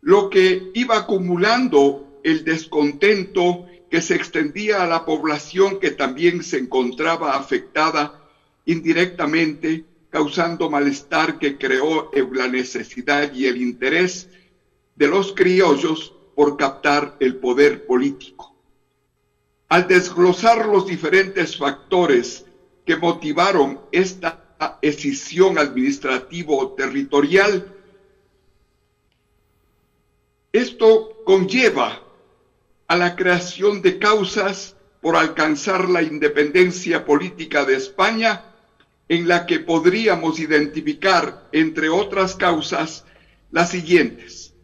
[0.00, 6.56] lo que iba acumulando el descontento que se extendía a la población que también se
[6.58, 8.14] encontraba afectada
[8.64, 14.28] indirectamente, causando malestar que creó la necesidad y el interés
[14.94, 18.54] de los criollos por captar el poder político.
[19.68, 22.44] Al desglosar los diferentes factores
[22.84, 24.38] que motivaron esta
[24.82, 27.72] escisión administrativo-territorial,
[30.52, 32.02] esto conlleva
[32.90, 38.42] a la creación de causas por alcanzar la independencia política de España,
[39.08, 43.04] en la que podríamos identificar, entre otras causas,
[43.52, 44.54] las siguientes.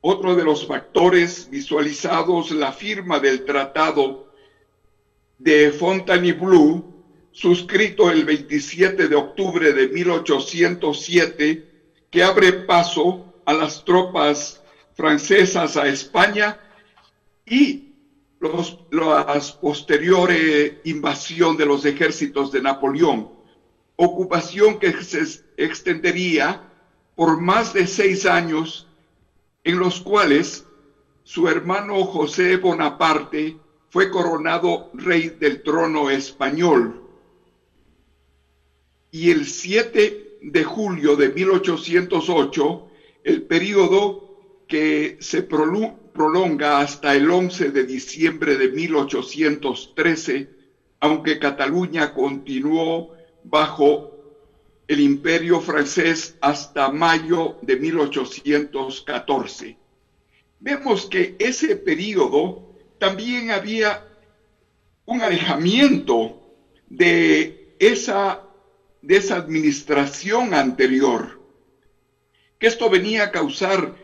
[0.00, 4.32] Otro de los factores visualizados, la firma del Tratado
[5.36, 6.91] de Fontainebleau,
[7.32, 11.68] suscrito el 27 de octubre de 1807,
[12.10, 14.62] que abre paso a las tropas
[14.94, 16.60] francesas a España
[17.46, 17.88] y
[18.38, 23.30] los, las posteriores invasión de los ejércitos de Napoleón,
[23.96, 26.68] ocupación que se extendería
[27.14, 28.88] por más de seis años
[29.64, 30.66] en los cuales
[31.22, 33.56] su hermano José Bonaparte
[33.90, 37.01] fue coronado rey del trono español.
[39.12, 42.86] Y el 7 de julio de 1808,
[43.22, 44.24] el periodo
[44.66, 50.48] que se prolonga hasta el 11 de diciembre de 1813,
[50.98, 54.08] aunque Cataluña continuó bajo
[54.88, 59.76] el imperio francés hasta mayo de 1814.
[60.58, 64.02] Vemos que ese periodo también había
[65.04, 66.40] un alejamiento
[66.86, 68.40] de esa,
[69.02, 71.40] de esa administración anterior,
[72.58, 73.96] que esto venía a causar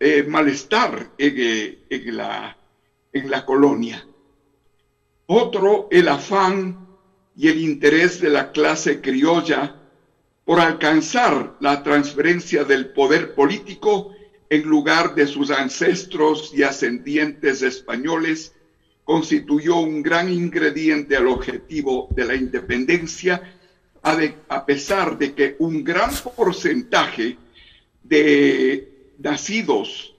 [0.00, 2.56] eh, malestar en, en, la,
[3.12, 4.06] en la colonia.
[5.26, 6.86] Otro, el afán
[7.36, 9.76] y el interés de la clase criolla
[10.44, 14.12] por alcanzar la transferencia del poder político
[14.50, 18.52] en lugar de sus ancestros y ascendientes españoles,
[19.04, 23.40] constituyó un gran ingrediente al objetivo de la independencia,
[24.02, 27.38] a, pesar de que un gran porcentaje
[28.02, 30.14] de nacidos,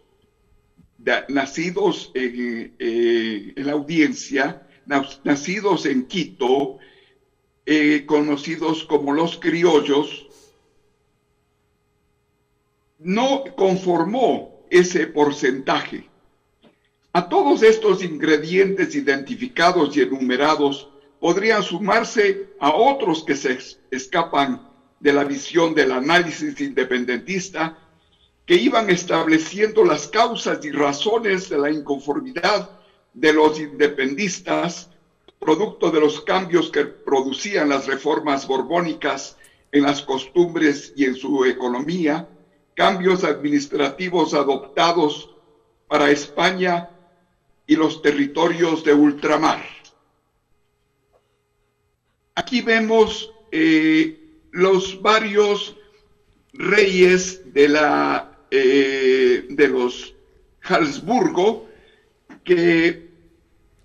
[1.27, 4.67] nacidos en, eh, en, la audiencia,
[5.23, 6.79] nacidos en Quito,
[7.65, 10.27] eh, conocidos como los criollos,
[12.99, 16.09] no conformó ese porcentaje.
[17.11, 20.89] A todos estos ingredientes identificados y enumerados
[21.23, 23.57] podrían sumarse a otros que se
[23.89, 24.61] escapan
[24.99, 27.79] de la visión del análisis independentista,
[28.45, 32.69] que iban estableciendo las causas y razones de la inconformidad
[33.13, 34.89] de los independistas
[35.39, 39.37] producto de los cambios que producían las reformas borbónicas
[39.71, 42.27] en las costumbres y en su economía,
[42.75, 45.29] cambios administrativos adoptados
[45.87, 46.89] para España
[47.65, 49.82] y los territorios de ultramar.
[52.35, 54.19] Aquí vemos eh,
[54.51, 55.75] los varios
[56.53, 60.15] reyes de, la, eh, de los
[60.63, 61.67] Habsburgo
[62.43, 63.09] que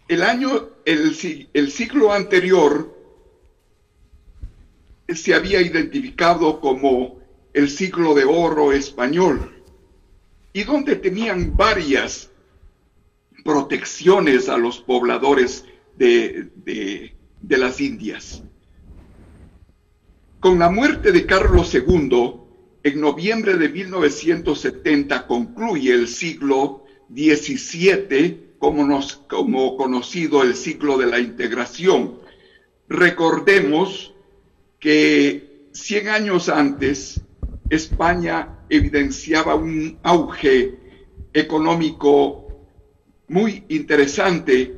[0.09, 2.96] el año, el, el siglo anterior
[5.09, 7.20] se había identificado como
[7.53, 9.62] el siglo de oro español
[10.53, 12.30] y donde tenían varias
[13.44, 15.64] protecciones a los pobladores
[15.96, 18.43] de, de, las Indias.
[20.41, 22.34] Con la muerte de Carlos II,
[22.84, 31.07] en noviembre de 1970 concluye el siglo XVII como, nos, como conocido el ciclo de
[31.07, 32.18] la integración.
[32.89, 34.14] Recordemos
[34.78, 37.20] que 100 años antes
[37.68, 40.78] España evidenciaba un auge
[41.32, 42.49] económico
[43.28, 44.74] muy interesante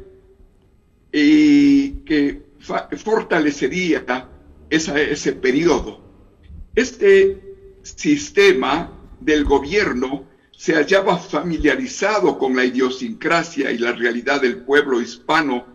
[1.13, 4.29] y que fortalecería
[4.69, 6.01] ese periodo.
[6.75, 7.41] Este
[7.83, 15.67] sistema del gobierno se hallaba familiarizado con la idiosincrasia y la realidad del pueblo hispano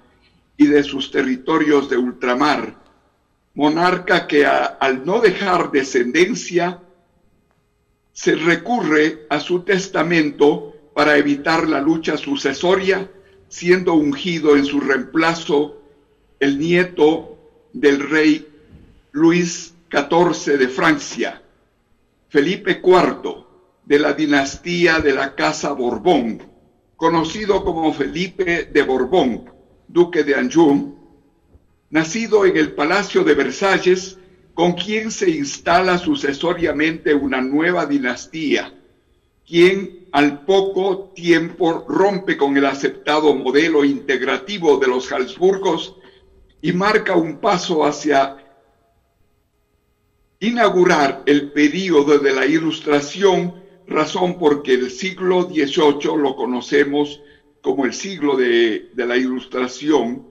[0.57, 2.79] y de sus territorios de ultramar,
[3.55, 6.81] monarca que al no dejar descendencia,
[8.13, 13.11] se recurre a su testamento para evitar la lucha sucesoria,
[13.49, 15.81] siendo ungido en su reemplazo
[16.39, 17.37] el nieto
[17.73, 18.47] del rey
[19.11, 21.41] Luis XIV de Francia,
[22.29, 23.45] Felipe IV,
[23.85, 26.41] de la dinastía de la Casa Borbón,
[26.95, 29.49] conocido como Felipe de Borbón,
[29.87, 30.95] duque de Anjou,
[31.89, 34.17] nacido en el Palacio de Versalles,
[34.53, 38.73] con quien se instala sucesoriamente una nueva dinastía,
[39.45, 45.95] quien al poco tiempo rompe con el aceptado modelo integrativo de los Habsburgos
[46.65, 48.37] y marca un paso hacia
[50.39, 53.53] inaugurar el período de la Ilustración,
[53.85, 57.21] razón porque el siglo XVIII lo conocemos
[57.61, 60.25] como el siglo de, de la Ilustración,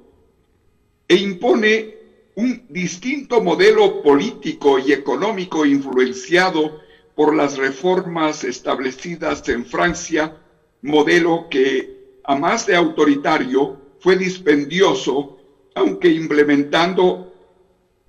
[1.06, 1.98] e impone
[2.34, 6.80] un distinto modelo político y económico influenciado
[7.14, 10.36] por las reformas establecidas en Francia,
[10.82, 15.33] modelo que, a más de autoritario, fue dispendioso,
[15.74, 17.32] aunque implementando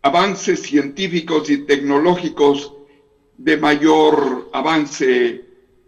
[0.01, 2.73] avances científicos y tecnológicos
[3.37, 5.43] de mayor avance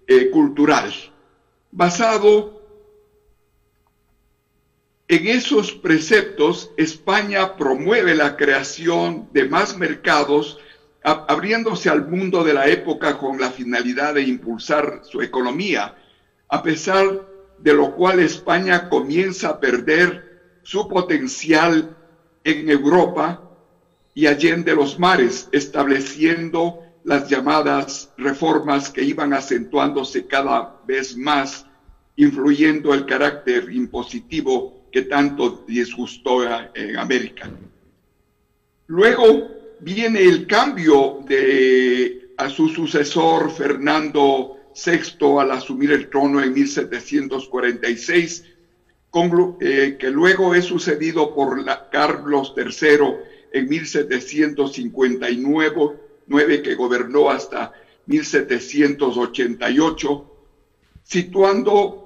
[0.08, 0.92] eh, cultural,
[1.72, 2.58] basado
[5.10, 10.58] en esos preceptos, España promueve la creación de más mercados,
[11.04, 15.96] abriéndose al mundo de la época con la finalidad de impulsar su economía,
[16.50, 17.26] a pesar
[17.58, 20.27] de lo cual España comienza a perder
[20.68, 21.96] su potencial
[22.44, 23.42] en Europa
[24.14, 31.66] y allende los mares, estableciendo las llamadas reformas que iban acentuándose cada vez más,
[32.18, 36.44] influyendo el carácter impositivo que tanto disgustó
[36.76, 37.50] en América.
[38.88, 39.50] Luego
[39.80, 48.44] viene el cambio de a su sucesor Fernando VI al asumir el trono en 1746,
[49.62, 53.16] eh, que luego es sucedido por Carlos III
[53.52, 57.74] en 1759, que gobernó hasta
[58.06, 60.32] 1788,
[61.04, 62.04] situando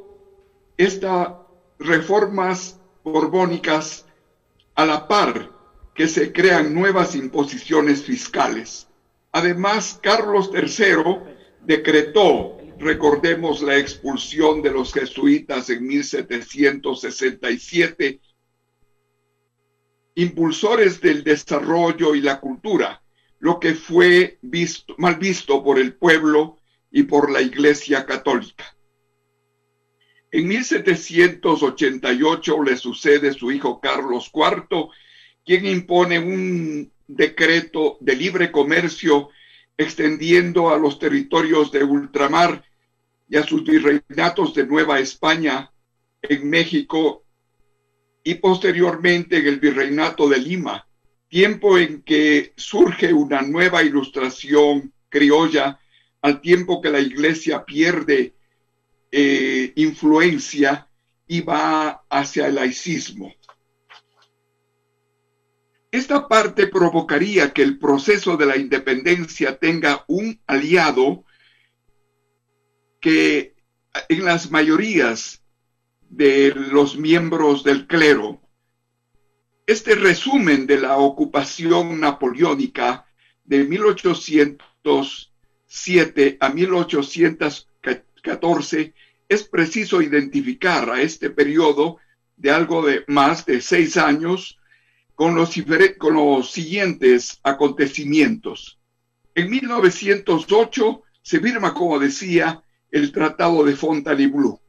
[0.78, 1.38] esta
[1.80, 4.06] reformas borbónicas
[4.76, 5.49] a la par
[5.93, 8.88] que se crean nuevas imposiciones fiscales.
[9.32, 11.18] Además, Carlos III
[11.66, 18.19] decretó, recordemos la expulsión de los jesuitas en 1767,
[20.15, 23.03] impulsores del desarrollo y la cultura,
[23.39, 24.39] lo que fue
[24.97, 26.57] mal visto por el pueblo
[26.91, 28.75] y por la Iglesia Católica.
[30.32, 34.89] En 1788 le sucede su hijo Carlos IV,
[35.45, 39.29] quien impone un decreto de libre comercio
[39.77, 42.63] extendiendo a los territorios de ultramar
[43.32, 45.71] y a sus virreinatos de Nueva España
[46.21, 47.23] en México
[48.25, 50.86] y posteriormente en el virreinato de Lima,
[51.29, 55.79] tiempo en que surge una nueva ilustración criolla
[56.21, 58.36] al tiempo que la iglesia pierde
[59.09, 60.89] eh, influencia
[61.25, 63.34] y va hacia el laicismo.
[65.89, 71.23] Esta parte provocaría que el proceso de la independencia tenga un aliado
[73.02, 73.56] que
[74.08, 75.43] en las mayorías
[76.10, 78.39] de los miembros del clero,
[79.66, 83.08] este resumen de la ocupación napoleónica
[83.43, 88.93] de 1807 a 1814
[89.28, 91.97] es preciso identificar a este periodo
[92.38, 94.58] de algo de más de seis años
[95.16, 95.54] con los,
[95.97, 98.80] con los siguientes acontecimientos.
[99.36, 104.60] En 1908 se firma, como decía, el Tratado de Fontainebleau.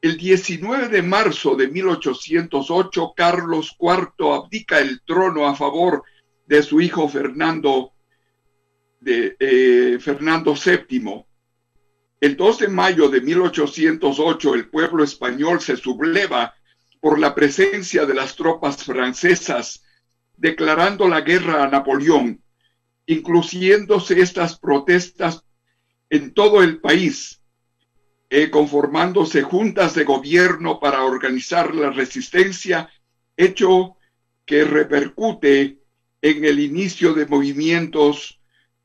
[0.00, 6.02] El 19 de marzo de 1808, Carlos IV abdica el trono a favor
[6.46, 7.92] de su hijo Fernando,
[9.00, 11.24] de, eh, Fernando VII
[12.22, 16.54] el 2 de mayo de 1808 el pueblo español se subleva
[17.00, 19.82] por la presencia de las tropas francesas,
[20.36, 22.40] declarando la guerra a Napoleón,
[23.06, 25.42] incluyéndose estas protestas
[26.12, 27.40] en todo el país,
[28.28, 32.90] eh, conformándose juntas de gobierno para organizar la resistencia,
[33.34, 33.96] hecho
[34.44, 35.78] que repercute
[36.20, 38.38] en el inicio de movimientos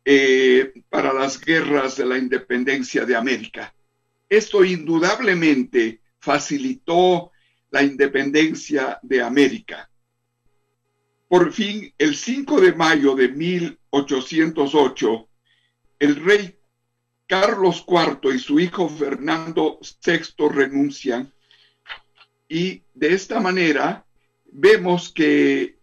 [0.05, 3.75] eh, para las guerras de la independencia de América.
[4.29, 7.33] Esto indudablemente facilitó
[7.71, 9.91] la independencia de América.
[11.27, 15.27] Por fin, el 5 de mayo de 1808,
[15.99, 16.56] el rey
[17.27, 21.33] Carlos IV y su hijo Fernando VI renuncian
[22.47, 24.05] y de esta manera
[24.45, 25.77] vemos que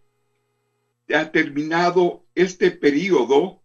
[1.13, 3.61] ha terminado este periodo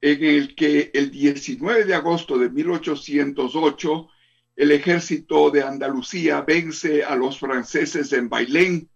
[0.00, 4.08] en el que el 19 de agosto de 1808
[4.56, 8.88] el ejército de Andalucía vence a los franceses en Bailén,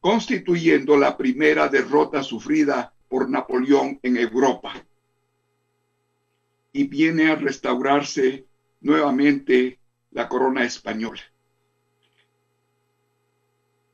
[0.00, 4.74] constituyendo la primera derrota sufrida por Napoleón en Europa.
[6.72, 8.46] Y viene a restaurarse
[8.80, 9.78] nuevamente
[10.10, 11.20] la corona española.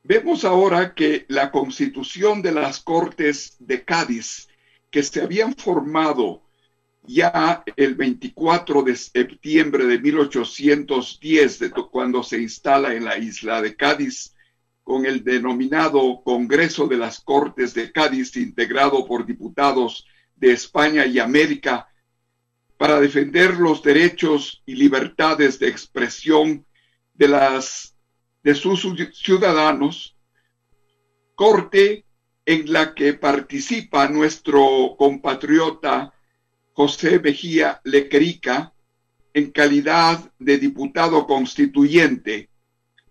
[0.03, 4.47] Vemos ahora que la constitución de las Cortes de Cádiz,
[4.89, 6.41] que se habían formado
[7.03, 13.75] ya el 24 de septiembre de 1810, de cuando se instala en la isla de
[13.75, 14.35] Cádiz,
[14.83, 21.19] con el denominado Congreso de las Cortes de Cádiz, integrado por diputados de España y
[21.19, 21.87] América,
[22.79, 26.65] para defender los derechos y libertades de expresión
[27.13, 27.93] de las
[28.41, 30.15] de sus ciudadanos,
[31.35, 32.05] corte
[32.45, 36.13] en la que participa nuestro compatriota
[36.71, 38.73] José Mejía Lequerica
[39.33, 42.49] en calidad de diputado constituyente,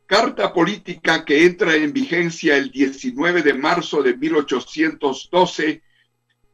[0.06, 5.82] carta política que entra en vigencia el 19 de marzo de 1812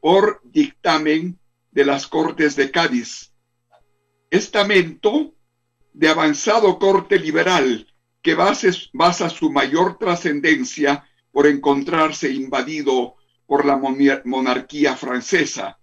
[0.01, 1.39] por dictamen
[1.75, 3.33] de las Cortes de Cádiz.
[4.31, 5.35] Estamento
[5.93, 13.17] de avanzado corte liberal que basa su mayor trascendencia por encontrarse invadido
[13.47, 13.77] por la
[14.25, 15.79] monarquía francesa.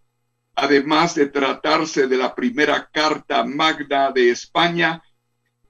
[0.56, 5.04] Además de tratarse de la primera Carta Magna de España,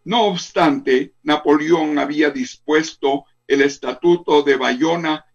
[0.06, 5.26] no obstante, Napoleón había dispuesto el Estatuto de Bayona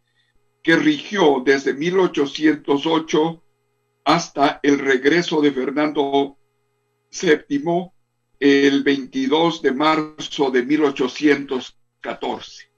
[0.63, 3.43] que rigió desde 1808
[4.07, 6.39] hasta el regreso de Fernando
[7.11, 7.91] VII
[8.39, 12.71] el 22 de marzo de 1814.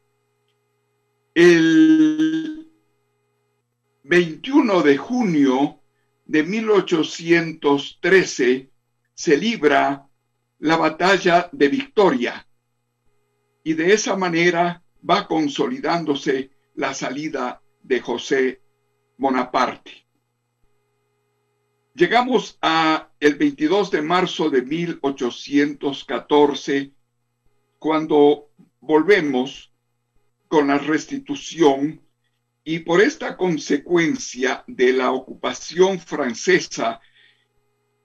[1.34, 2.72] El
[4.04, 5.82] 21 de junio
[6.24, 8.70] de 1813
[9.12, 10.08] se libra
[10.60, 12.48] la batalla de Victoria
[13.62, 18.62] y de esa manera va consolidándose la salida de José
[19.18, 20.07] Bonaparte.
[21.99, 26.92] Llegamos a el 22 de marzo de 1814,
[27.80, 29.72] cuando volvemos
[30.46, 32.01] con la restitución
[32.62, 37.01] y por esta consecuencia de la ocupación francesa,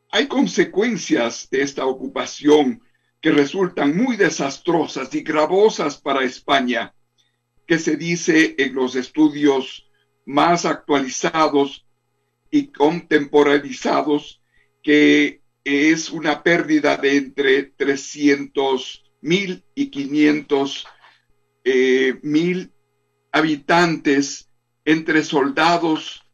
[0.10, 2.82] hay consecuencias de esta ocupación
[3.22, 6.96] que resultan muy desastrosas y gravosas para España,
[7.68, 9.88] que se dice en los estudios
[10.26, 11.83] más actualizados
[12.54, 14.40] y contemporalizados,
[14.84, 20.86] que es una pérdida de entre 300 mil y 500
[21.64, 22.72] eh, mil
[23.32, 24.52] habitantes
[24.86, 26.30] entre soldados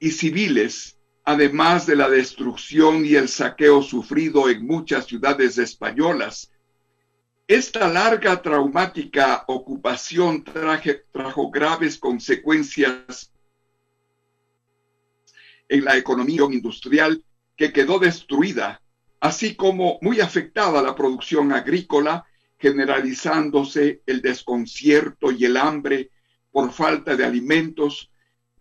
[0.00, 6.50] y civiles, además de la destrucción y el saqueo sufrido en muchas ciudades españolas.
[7.46, 13.30] Esta larga traumática ocupación trajo graves consecuencias
[15.68, 17.22] en la economía industrial
[17.56, 18.80] que quedó destruida,
[19.20, 22.24] así como muy afectada la producción agrícola,
[22.58, 26.10] generalizándose el desconcierto y el hambre
[26.50, 28.10] por falta de alimentos,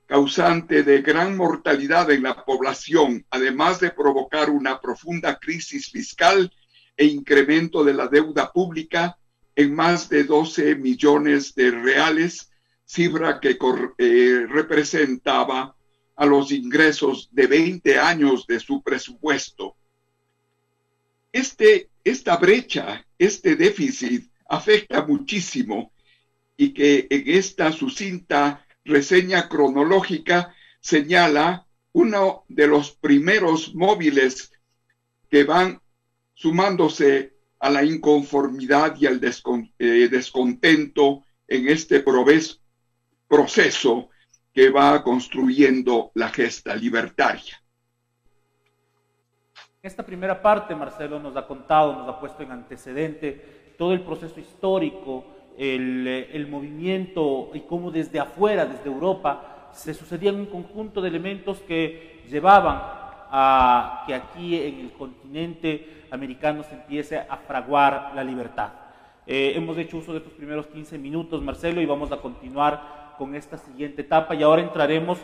[0.05, 6.51] causante de gran mortalidad en la población, además de provocar una profunda crisis fiscal
[6.95, 9.17] e incremento de la deuda pública
[9.55, 12.51] en más de 12 millones de reales,
[12.85, 13.57] cifra que
[13.97, 15.75] eh, representaba
[16.17, 19.77] a los ingresos de 20 años de su presupuesto.
[21.31, 25.93] Este, esta brecha, este déficit afecta muchísimo
[26.57, 34.51] y que en esta sucinta reseña cronológica señala uno de los primeros móviles
[35.29, 35.79] que van
[36.33, 42.03] sumándose a la inconformidad y al eh, descontento en este
[43.27, 44.09] proceso
[44.57, 47.61] que va construyendo la gesta libertaria.
[49.83, 54.39] Esta primera parte, Marcelo nos ha contado, nos ha puesto en antecedente todo el proceso
[54.39, 55.25] histórico,
[55.59, 61.59] el, el movimiento y cómo desde afuera, desde Europa, se sucedían un conjunto de elementos
[61.59, 62.81] que llevaban
[63.29, 68.71] a que aquí en el continente americano se empiece a fraguar la libertad.
[69.27, 73.35] Eh, hemos hecho uso de estos primeros 15 minutos, Marcelo, y vamos a continuar con
[73.35, 74.35] esta siguiente etapa.
[74.35, 75.19] Y ahora entraremos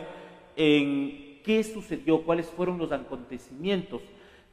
[0.56, 4.02] en qué sucedió, cuáles fueron los acontecimientos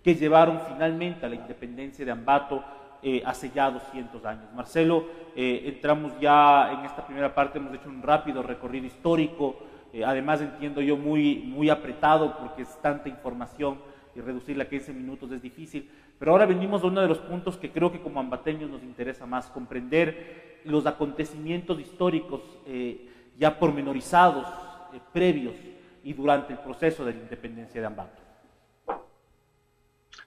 [0.04, 2.64] que llevaron finalmente a la independencia de Ambato
[3.04, 4.46] eh, hace ya 200 años.
[4.56, 9.58] Marcelo, eh, entramos ya en esta primera parte, hemos hecho un rápido recorrido histórico,
[10.06, 13.78] además entiendo yo muy, muy apretado porque es tanta información
[14.16, 15.89] y reducirla a 15 minutos es difícil,
[16.20, 19.26] pero ahora venimos a uno de los puntos que creo que como ambateños nos interesa
[19.26, 23.08] más, comprender los acontecimientos históricos eh,
[23.38, 24.48] ya pormenorizados,
[24.94, 25.56] eh, previos
[26.04, 28.22] y durante el proceso de la independencia de Ambato.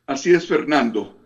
[0.06, 1.16] Así es, Fernando.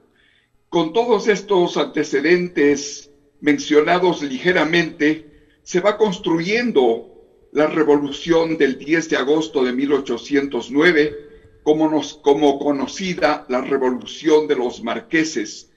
[0.68, 3.10] Con todos estos antecedentes
[3.40, 5.28] mencionados ligeramente,
[5.62, 7.14] se va construyendo
[7.52, 11.28] la revolución del 10 de agosto de 1809
[11.62, 15.70] como, nos, como conocida la revolución de los marqueses,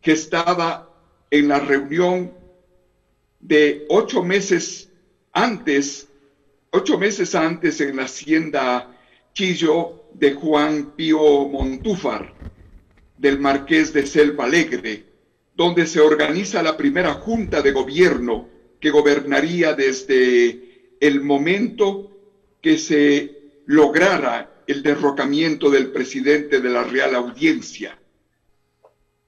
[0.00, 0.88] que estaba
[1.30, 2.32] en la reunión
[3.40, 4.91] de ocho meses
[5.32, 6.08] antes,
[6.70, 8.96] ocho meses antes en la hacienda
[9.32, 12.34] Chillo de Juan Pío Montúfar,
[13.16, 15.04] del marqués de Selva Alegre,
[15.54, 18.48] donde se organiza la primera junta de gobierno
[18.80, 22.10] que gobernaría desde el momento
[22.60, 27.98] que se lograra el derrocamiento del presidente de la Real Audiencia,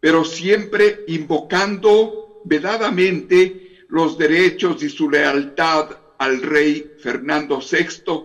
[0.01, 8.25] pero siempre invocando vedadamente los derechos y su lealtad al rey Fernando VI,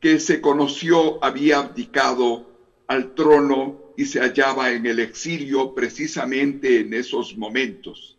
[0.00, 2.46] que se conoció había abdicado
[2.86, 8.16] al trono y se hallaba en el exilio precisamente en esos momentos.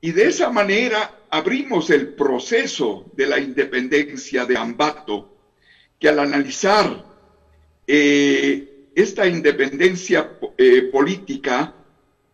[0.00, 5.28] Y de esa manera abrimos el proceso de la independencia de Ambato,
[5.98, 7.04] que al analizar
[7.86, 11.72] eh, esta independencia eh, política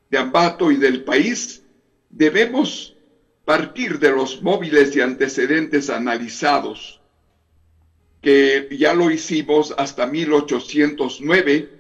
[0.09, 1.63] de Ambato y del país,
[2.11, 2.97] debemos
[3.45, 7.01] partir de los móviles y antecedentes analizados,
[8.21, 11.71] que ya lo hicimos hasta 1809,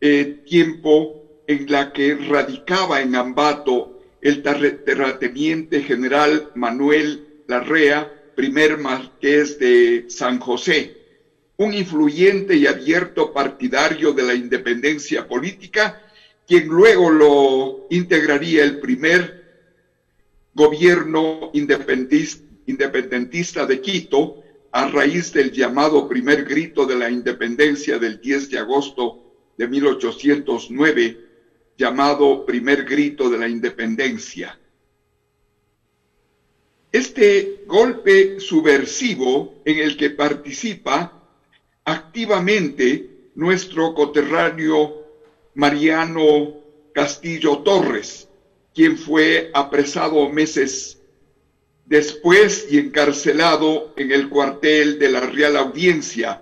[0.00, 9.58] eh, tiempo en la que radicaba en Ambato el terrateniente general Manuel Larrea, primer marqués
[9.58, 10.96] de San José,
[11.56, 15.98] un influyente y abierto partidario de la independencia política,
[16.48, 19.44] quien luego lo integraría el primer
[20.54, 24.42] gobierno independentista de Quito
[24.72, 29.20] a raíz del llamado primer grito de la independencia del 10 de agosto
[29.58, 31.18] de 1809,
[31.76, 34.58] llamado primer grito de la independencia.
[36.90, 41.12] Este golpe subversivo en el que participa
[41.84, 44.97] activamente nuestro coterráneo
[45.58, 46.54] Mariano
[46.94, 48.28] Castillo Torres,
[48.72, 51.02] quien fue apresado meses
[51.84, 56.40] después y encarcelado en el cuartel de la Real Audiencia,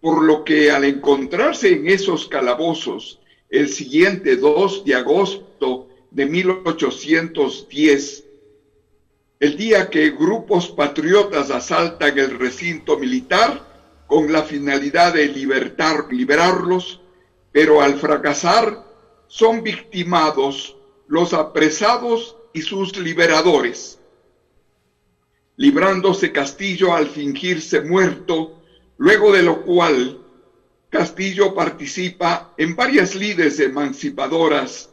[0.00, 8.24] por lo que al encontrarse en esos calabozos el siguiente 2 de agosto de 1810,
[9.38, 13.66] el día que grupos patriotas asaltan el recinto militar
[14.06, 17.02] con la finalidad de libertar, liberarlos,
[17.56, 18.84] pero al fracasar
[19.28, 20.76] son victimados
[21.08, 23.98] los apresados y sus liberadores,
[25.56, 28.62] librándose Castillo al fingirse muerto,
[28.98, 30.22] luego de lo cual
[30.90, 34.90] Castillo participa en varias lides emancipadoras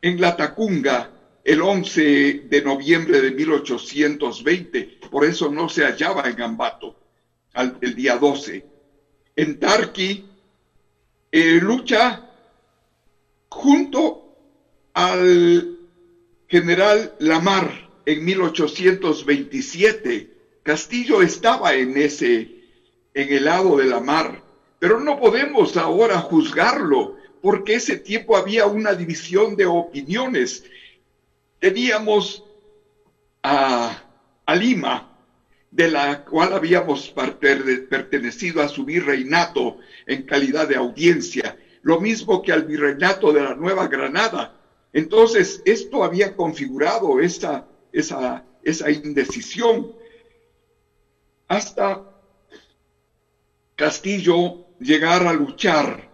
[0.00, 1.10] en la Tacunga,
[1.42, 6.94] el 11 de noviembre de 1820, por eso no se hallaba en Ambato
[7.80, 8.64] el día 12.
[9.34, 10.35] En Tarqui
[11.38, 12.22] eh, lucha
[13.50, 14.22] junto
[14.94, 15.76] al
[16.48, 20.30] general Lamar en 1827.
[20.62, 22.48] Castillo estaba en ese,
[23.12, 24.42] en el lado de la mar,
[24.78, 30.64] pero no podemos ahora juzgarlo porque ese tiempo había una división de opiniones
[31.58, 32.42] teníamos
[33.42, 34.02] a,
[34.54, 35.15] Lima,
[35.70, 42.52] de la cual habíamos pertenecido a su virreinato en calidad de audiencia, lo mismo que
[42.52, 44.52] al virreinato de la Nueva Granada.
[44.92, 49.92] Entonces, esto había configurado esa, esa, esa indecisión
[51.48, 52.02] hasta
[53.74, 56.08] Castillo llegar a luchar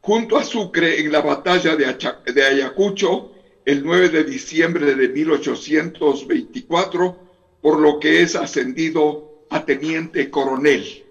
[0.00, 3.30] junto a Sucre en la batalla de Ayacucho
[3.64, 7.29] el 9 de diciembre de 1824,
[7.60, 11.04] por lo que es ascendido a teniente coronel.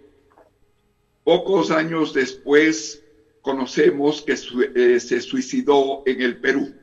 [1.24, 3.04] Pocos años después
[3.42, 6.76] conocemos que eh, se suicidó en el Perú.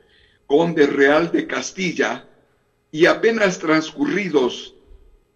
[0.45, 2.27] conde real de Castilla,
[2.91, 4.73] y apenas transcurridos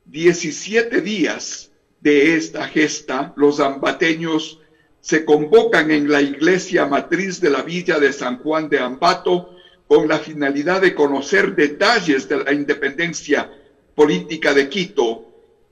[0.06, 1.72] 17 días
[2.02, 4.60] de esta gesta, los ambateños
[5.00, 9.54] se convocan en la iglesia matriz de la villa de San Juan de Ambato
[9.88, 13.52] con la finalidad de conocer detalles de la independencia
[13.96, 15.28] política de Quito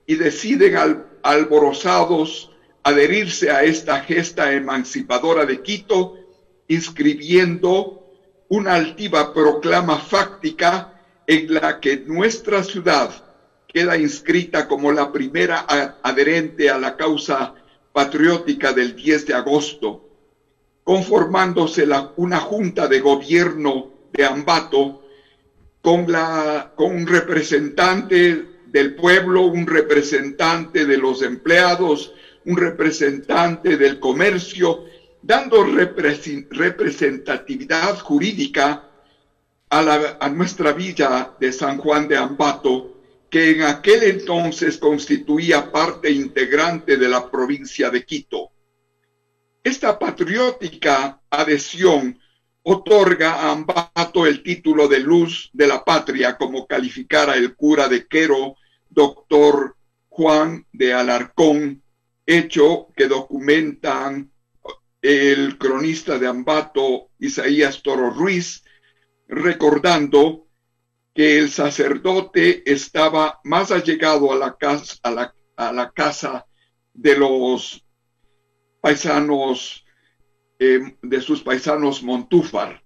[0.06, 2.51] y deciden al, alborozados
[2.84, 6.18] adherirse a esta gesta emancipadora de Quito,
[6.68, 8.02] inscribiendo
[8.50, 13.12] una altiva proclama fáctica en la que nuestra ciudad
[13.68, 15.66] queda inscrita como la primera
[16.04, 17.54] adherente a la causa
[17.94, 20.06] patriótica del 10 de agosto,
[20.84, 25.04] conformándose la, una junta de gobierno de Ambato
[25.82, 32.14] con, la, con un representante del pueblo, un representante de los empleados,
[32.46, 34.86] un representante del comercio,
[35.22, 38.90] dando representatividad jurídica
[39.70, 42.98] a, la, a nuestra villa de San Juan de Ambato,
[43.30, 48.52] que en aquel entonces constituía parte integrante de la provincia de Quito.
[49.64, 52.20] Esta patriótica adhesión
[52.64, 58.08] otorga a Ambato el título de luz de la patria, como calificara el cura de
[58.08, 58.56] Quero,
[58.90, 59.78] doctor
[60.10, 61.81] Juan de Alarcón,
[62.26, 64.32] hecho que documentan
[65.02, 68.64] el cronista de Ambato, Isaías Toro Ruiz,
[69.28, 70.48] recordando
[71.14, 76.46] que el sacerdote estaba más allegado a la casa, a la, a la casa
[76.94, 77.86] de los
[78.80, 79.86] paisanos,
[80.60, 82.84] eh, de sus paisanos Montúfar.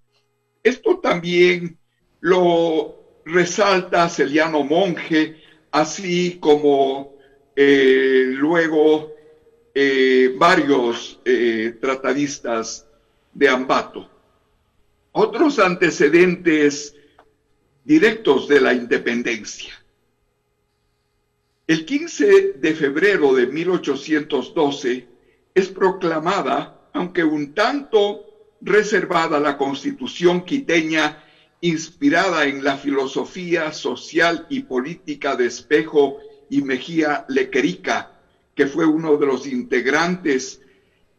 [0.63, 1.77] Esto también
[2.21, 7.15] lo resalta Celiano Monje, así como
[7.55, 9.14] eh, luego
[9.75, 11.19] eh, varios
[11.81, 12.87] tratadistas
[13.33, 14.09] de Ambato.
[15.11, 16.95] Otros antecedentes
[17.83, 19.73] directos de la independencia.
[21.67, 25.07] El 15 de febrero de 1812
[25.53, 28.25] es proclamada, aunque un tanto
[28.61, 31.23] reservada, la constitución quiteña
[31.61, 36.17] inspirada en la filosofía social y política de Espejo
[36.49, 38.14] y Mejía Lequerica,
[38.55, 40.61] que fue uno de los integrantes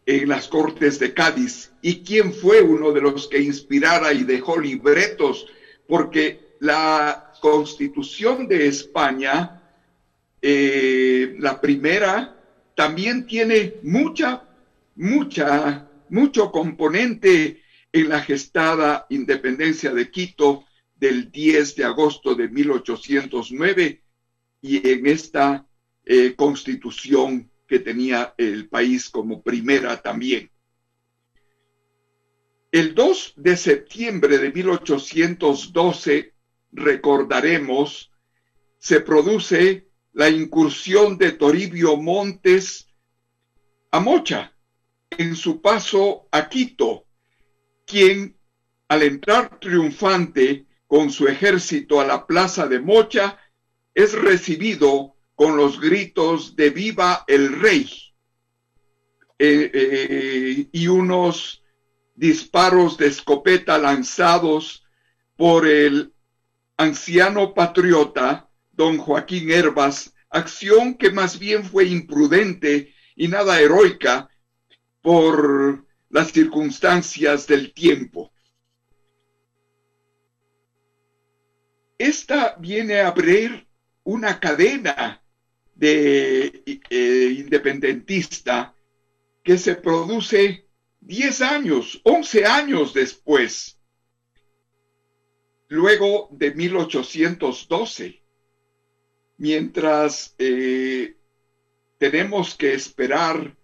[0.07, 1.73] en las Cortes de Cádiz.
[1.83, 5.47] Y quien fue uno de los que inspirara y dejó libretos,
[5.87, 9.63] porque la constitución de España,
[10.41, 12.41] eh, la primera,
[12.75, 14.49] también tiene mucha,
[14.95, 17.63] mucha, mucho componente
[17.93, 20.65] en la gestada independencia de Quito
[20.95, 24.03] del 10 de agosto de 1809
[24.63, 25.67] y en esta
[26.07, 30.51] eh, constitución que tenía el país como primera también.
[32.71, 36.35] El 2 de septiembre de 1812
[36.71, 38.13] recordaremos,
[38.79, 42.87] se produce la incursión de Toribio Montes
[43.91, 44.57] a Mocha
[45.11, 47.07] en su paso a Quito,
[47.85, 48.39] quien
[48.89, 53.41] al entrar triunfante con su ejército a la plaza de Mocha,
[53.95, 57.89] es recibido con los gritos de viva el rey
[59.39, 61.63] eh, eh, y unos
[62.15, 64.83] disparos de escopeta lanzados
[65.37, 66.15] por el
[66.79, 74.31] anciano patriota, don Joaquín Herbas, acción que más bien fue imprudente y nada heroica
[75.03, 78.33] por las circunstancias del tiempo.
[81.99, 83.67] Esta viene a abrir
[84.03, 85.23] una cadena
[85.77, 88.75] de eh, independentista
[89.45, 90.67] que se produce
[91.01, 93.79] 10 años, 11 años después
[95.69, 98.23] luego de 1812,
[99.37, 101.17] mientras eh,
[101.99, 103.57] tenemos que esperar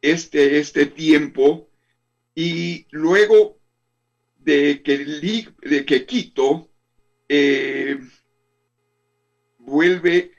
[0.00, 1.68] este, este tiempo
[2.34, 3.58] y luego
[4.36, 4.98] de que,
[5.62, 6.70] de que Quito
[7.28, 7.98] eh,
[9.58, 10.37] vuelve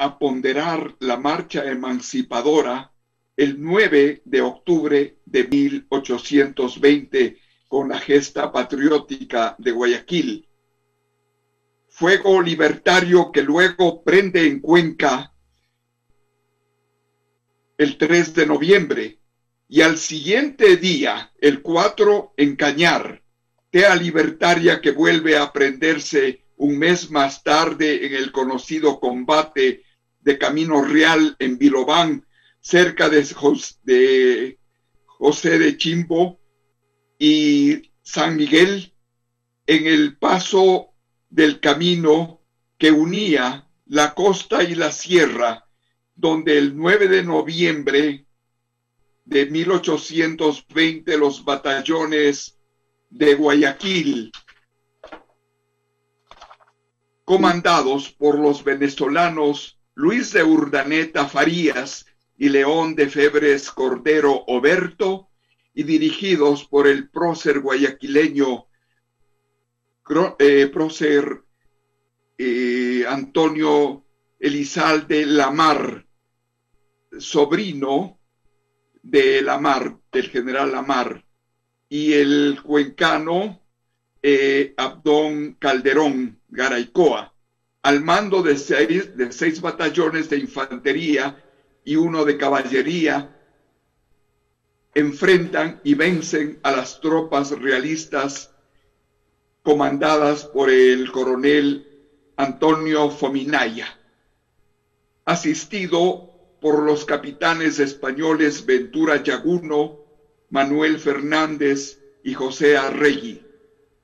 [0.00, 2.90] a ponderar la marcha emancipadora
[3.36, 7.36] el 9 de octubre de 1820
[7.68, 10.48] con la gesta patriótica de Guayaquil.
[11.86, 15.34] Fuego libertario que luego prende en Cuenca
[17.76, 19.20] el 3 de noviembre,
[19.68, 23.22] y al siguiente día, el 4, en Cañar,
[23.70, 29.84] Tea Libertaria que vuelve a prenderse un mes más tarde en el conocido combate
[30.20, 32.26] de Camino Real en Bilobán,
[32.60, 33.26] cerca de,
[33.82, 34.58] de
[35.06, 36.40] José de Chimbo
[37.18, 38.94] y San Miguel,
[39.66, 40.90] en el paso
[41.28, 42.42] del camino
[42.78, 45.66] que unía la costa y la sierra,
[46.14, 48.26] donde el 9 de noviembre
[49.24, 52.58] de 1820 los batallones
[53.10, 54.32] de Guayaquil,
[57.24, 62.06] comandados por los venezolanos Luis de Urdaneta Farías
[62.38, 65.28] y León de Febres Cordero Oberto,
[65.74, 68.66] y dirigidos por el prócer guayaquileño
[70.38, 71.42] eh, prócer
[72.38, 74.06] eh, Antonio
[74.38, 76.06] Elizalde Lamar,
[77.18, 78.18] sobrino
[79.02, 81.26] de Lamar, del general Lamar,
[81.90, 83.60] y el cuencano
[84.22, 87.34] eh, Abdón Calderón Garaycoa,
[87.82, 91.36] al mando de seis, de seis batallones de infantería
[91.84, 93.30] y uno de caballería,
[94.94, 98.50] enfrentan y vencen a las tropas realistas
[99.62, 101.86] comandadas por el coronel
[102.36, 103.98] Antonio Fominaya,
[105.24, 106.28] asistido
[106.60, 109.96] por los capitanes españoles Ventura Yaguno,
[110.50, 113.46] Manuel Fernández y José Arregui,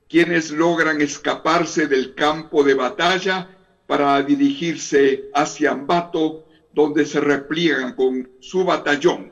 [0.07, 3.56] quienes logran escaparse del campo de batalla
[3.87, 9.31] para dirigirse hacia Ambato, donde se repliegan con su batallón.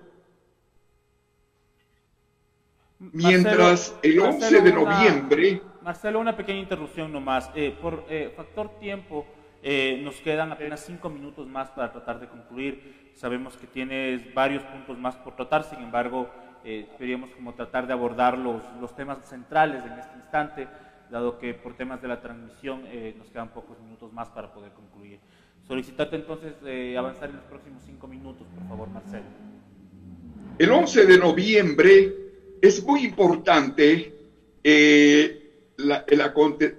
[2.98, 5.62] Mientras el 11 de noviembre...
[5.84, 7.52] Marcelo, una pequeña interrupción nomás.
[7.54, 9.28] Eh, por eh, factor tiempo,
[9.62, 13.12] eh, nos quedan apenas cinco minutos más para tratar de concluir.
[13.16, 16.30] Sabemos que tienes varios puntos más por tratar, sin embargo,
[16.64, 20.68] eh, queríamos como tratar de abordar los, los, temas centrales en este instante,
[21.10, 24.72] dado que por temas de la transmisión eh, nos quedan pocos minutos más para poder
[24.74, 25.20] concluir.
[25.68, 29.26] Solicitarte entonces eh, avanzar en los próximos cinco minutos, por favor, Marcelo.
[30.58, 32.16] El 11 de noviembre
[32.62, 34.14] es muy importante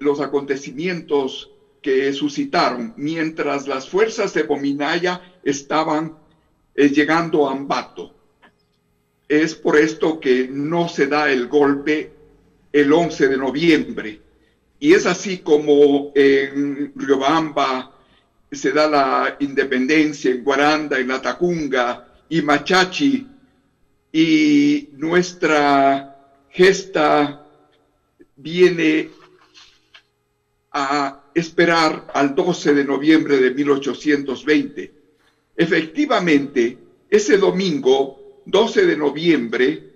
[0.00, 1.50] los acontecimientos
[1.82, 6.16] que suscitaron mientras las fuerzas de Bominaya estaban
[6.74, 8.12] llegando a Ambato.
[9.28, 12.15] Es por esto que no se da el golpe
[12.76, 14.20] el 11 de noviembre.
[14.78, 17.90] Y es así como en Riobamba
[18.52, 23.26] se da la independencia, en Guaranda, en Latacunga y Machachi,
[24.12, 27.46] y nuestra gesta
[28.36, 29.08] viene
[30.72, 34.92] a esperar al 12 de noviembre de 1820.
[35.56, 39.92] Efectivamente, ese domingo 12 de noviembre,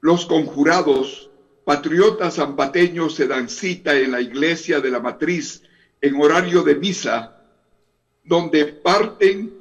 [0.00, 1.27] los conjurados
[1.68, 5.62] patriotas zampateños se dan cita en la iglesia de la matriz
[6.00, 7.42] en horario de misa,
[8.24, 9.52] donde parten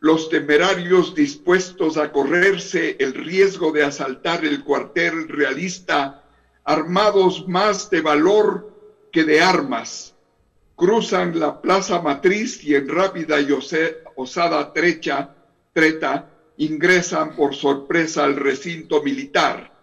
[0.00, 6.24] los temerarios dispuestos a correrse el riesgo de asaltar el cuartel realista,
[6.64, 8.72] armados más de valor
[9.12, 10.14] que de armas,
[10.76, 13.48] cruzan la plaza matriz y en rápida y
[14.16, 15.34] osada trecha,
[15.74, 16.26] treta
[16.56, 19.73] ingresan por sorpresa al recinto militar.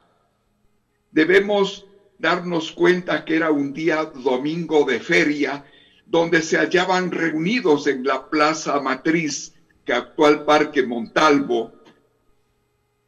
[1.11, 1.85] Debemos
[2.17, 5.63] darnos cuenta que era un día domingo de feria
[6.05, 9.53] donde se hallaban reunidos en la plaza matriz,
[9.85, 11.71] que actual Parque Montalvo,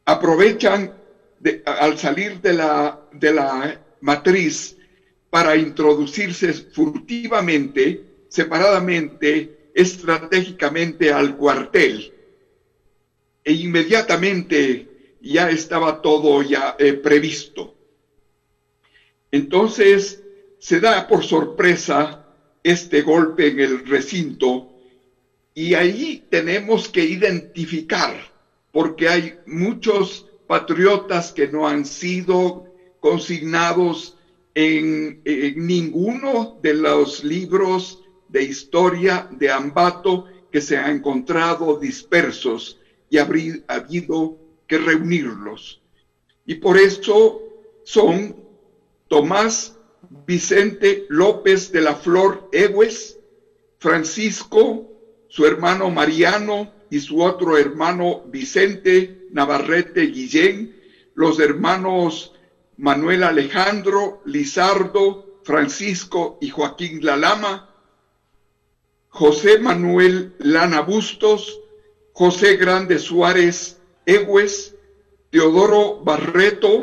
[0.04, 0.92] aprovechan
[1.66, 4.76] al salir de la, de la matriz
[5.30, 12.14] para introducirse furtivamente, separadamente, estratégicamente al cuartel
[13.44, 17.73] e inmediatamente ya estaba todo ya eh, previsto.
[19.34, 20.22] Entonces
[20.58, 22.24] se da por sorpresa
[22.62, 24.70] este golpe en el recinto
[25.52, 28.32] y ahí tenemos que identificar,
[28.70, 32.66] porque hay muchos patriotas que no han sido
[33.00, 34.16] consignados
[34.54, 35.20] en,
[35.56, 42.78] ninguno de los libros de historia de Ambato que se han encontrado dispersos
[43.10, 44.36] y habría habido
[44.68, 45.82] que reunirlos.
[46.46, 47.40] Y por eso
[47.82, 48.43] son
[49.14, 49.78] Tomás
[50.26, 53.16] Vicente López de la Flor Egues,
[53.78, 54.90] Francisco,
[55.28, 60.74] su hermano Mariano y su otro hermano Vicente Navarrete Guillén,
[61.14, 62.32] los hermanos
[62.76, 67.72] Manuel Alejandro, Lizardo, Francisco y Joaquín Lalama,
[69.10, 71.60] José Manuel Lana Bustos,
[72.14, 74.74] José Grande Suárez Egues,
[75.30, 76.80] Teodoro Barreto,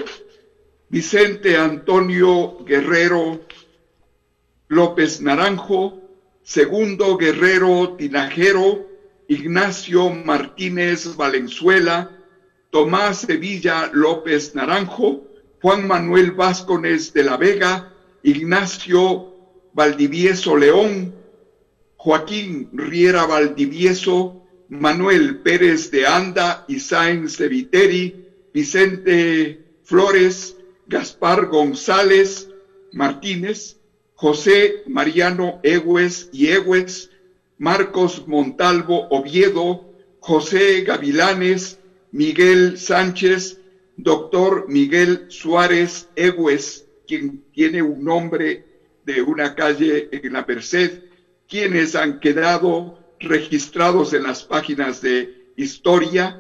[0.92, 3.39] Vicente Antonio Guerrero
[4.68, 6.02] López Naranjo,
[6.44, 8.89] Segundo Guerrero Tinajero,
[9.30, 12.12] Ignacio Martínez Valenzuela,
[12.72, 15.24] Tomás Sevilla López Naranjo,
[15.62, 19.34] Juan Manuel Vázquez de la Vega, Ignacio
[19.72, 21.16] Valdivieso León,
[21.96, 30.58] Joaquín Riera Valdivieso, Manuel Pérez de Anda y Sáenz de Viteri, Vicente Flores,
[30.92, 32.50] Gaspar González
[32.92, 33.78] Martínez,
[34.14, 37.10] José Mariano Egues y Egues,
[37.58, 39.86] Marcos Montalvo Oviedo,
[40.20, 41.80] José Gavilanes,
[42.12, 43.58] Miguel Sánchez,
[43.96, 48.66] doctor Miguel Suárez Egues, quien tiene un nombre
[49.04, 51.04] de una calle en la Merced,
[51.48, 56.38] quienes han quedado registrados en las páginas de historia,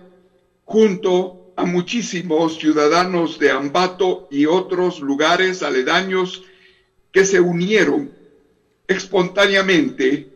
[0.65, 6.43] junto muchísimos ciudadanos de Ambato y otros lugares aledaños
[7.11, 8.11] que se unieron
[8.87, 10.29] espontáneamente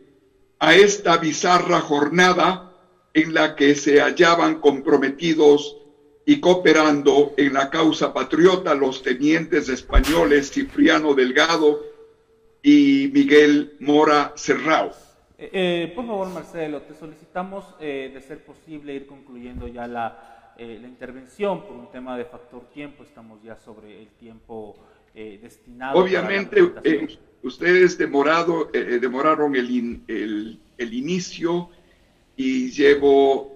[0.59, 2.73] a esta bizarra jornada
[3.13, 5.77] en la que se hallaban comprometidos
[6.25, 11.81] y cooperando en la causa patriota los tenientes españoles Cipriano Delgado
[12.63, 14.91] y Miguel Mora Serrao.
[15.37, 20.34] Eh, eh, por favor, Marcelo, te solicitamos, eh, de ser posible, ir concluyendo ya la,
[20.57, 23.03] la, intervención por un tema de factor tiempo.
[23.03, 24.75] Estamos ya sobre el tiempo
[25.13, 25.99] destinado.
[25.99, 26.61] Obviamente,
[27.41, 31.69] ustedes demorado, demoraron el, el, el inicio
[32.35, 33.55] y llevo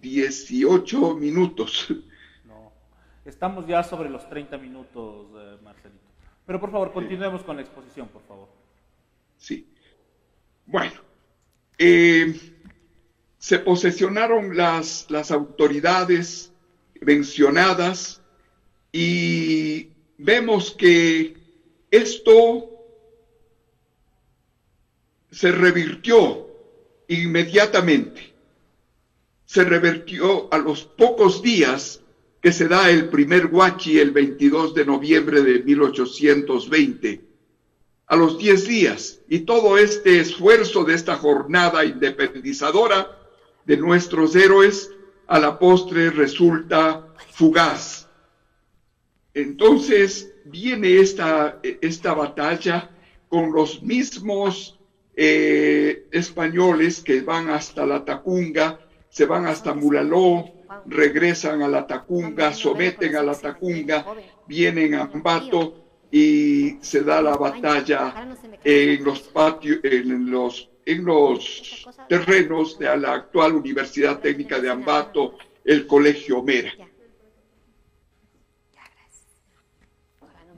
[0.00, 1.88] 18 minutos.
[2.44, 2.72] No,
[3.24, 5.26] estamos ya sobre los 30 minutos,
[5.62, 6.08] Marcelito.
[6.46, 8.48] Pero por favor, continuemos con la exposición, por favor.
[9.36, 9.70] Sí.
[10.64, 10.92] Bueno,
[11.76, 12.34] eh,
[13.38, 16.52] se posesionaron las, las autoridades
[17.00, 18.20] mencionadas
[18.92, 21.36] y vemos que
[21.90, 22.70] esto
[25.30, 26.48] se revirtió
[27.06, 28.34] inmediatamente.
[29.44, 32.00] Se revirtió a los pocos días
[32.42, 37.20] que se da el primer guachi el 22 de noviembre de 1820,
[38.06, 43.18] a los 10 días, y todo este esfuerzo de esta jornada independizadora
[43.68, 44.90] de nuestros héroes
[45.26, 48.08] a la postre resulta fugaz.
[49.34, 52.90] Entonces viene esta, esta batalla
[53.28, 54.80] con los mismos
[55.14, 60.46] eh, españoles que van hasta la Tacunga, se van hasta Mulaló,
[60.86, 64.06] regresan a la Tacunga, someten a la Tacunga,
[64.46, 71.86] vienen a Ambato y se da la batalla en los patios, en los, en los
[72.08, 76.72] terrenos de la actual Universidad Técnica de Ambato, el Colegio Mera.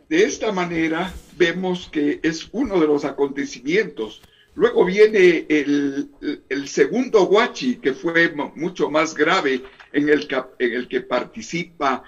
[0.09, 4.23] De esta manera vemos que es uno de los acontecimientos.
[4.55, 9.63] Luego viene el, segundo Huachi, que fue mucho más grave,
[9.93, 10.29] en el,
[10.61, 12.05] en el que participa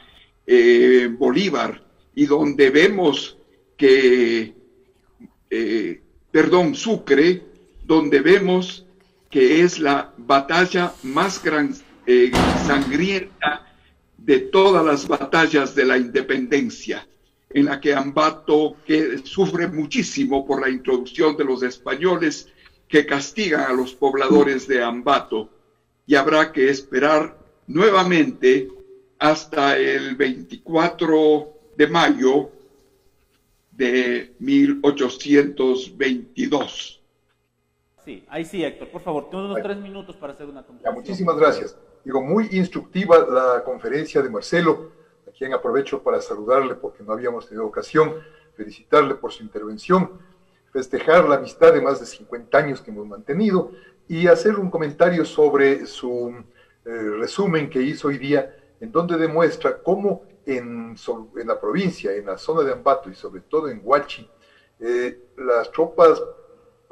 [0.47, 3.37] eh, Bolívar y donde vemos
[3.77, 4.55] que,
[5.51, 6.01] eh,
[6.31, 7.51] perdón, Sucre,
[7.85, 8.87] donde vemos
[9.30, 11.74] que es la batalla más gran,
[12.07, 12.30] eh,
[12.66, 13.66] sangrienta
[14.18, 17.09] de todas las batallas de la independencia
[17.51, 22.49] en la que Ambato que sufre muchísimo por la introducción de los españoles
[22.88, 25.49] que castigan a los pobladores de Ambato
[26.07, 28.68] y habrá que esperar nuevamente
[29.18, 32.50] hasta el 24 de mayo
[33.71, 37.01] de 1822.
[38.04, 40.95] Sí, ahí sí, Héctor, por favor, tenemos unos tres minutos para hacer una conclusión.
[40.95, 41.79] muchísimas gracias.
[42.04, 44.91] Digo, muy instructiva la conferencia de Marcelo
[45.37, 48.14] quien aprovecho para saludarle porque no habíamos tenido ocasión,
[48.54, 50.20] felicitarle por su intervención,
[50.72, 53.72] festejar la amistad de más de 50 años que hemos mantenido
[54.08, 56.45] y hacer un comentario sobre su
[56.84, 60.96] eh, resumen que hizo hoy día, en donde demuestra cómo en,
[61.37, 64.29] en, la provincia, en la zona de Ambato y sobre todo en Huachi,
[64.80, 66.22] eh, las tropas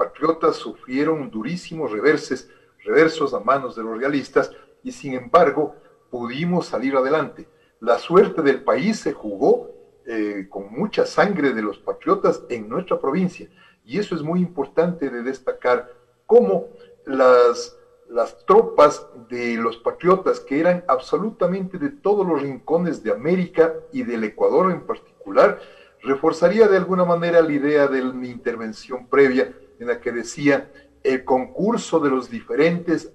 [0.05, 2.49] patriotas sufrieron durísimos reverses,
[2.85, 4.51] reversos a manos de los realistas
[4.83, 5.75] y sin embargo
[6.11, 7.47] pudimos salir adelante
[7.81, 9.71] la suerte del país se jugó
[10.07, 13.49] eh, con mucha sangre de los patriotas en nuestra provincia.
[13.85, 15.91] Y eso es muy importante de destacar
[16.27, 16.69] cómo
[17.07, 17.77] las,
[18.11, 24.03] las tropas de los patriotas, que eran absolutamente de todos los rincones de América y
[24.03, 25.59] del Ecuador en particular,
[26.03, 30.71] reforzaría de alguna manera la idea de mi intervención previa en la que decía
[31.03, 33.13] el concurso de los diferentes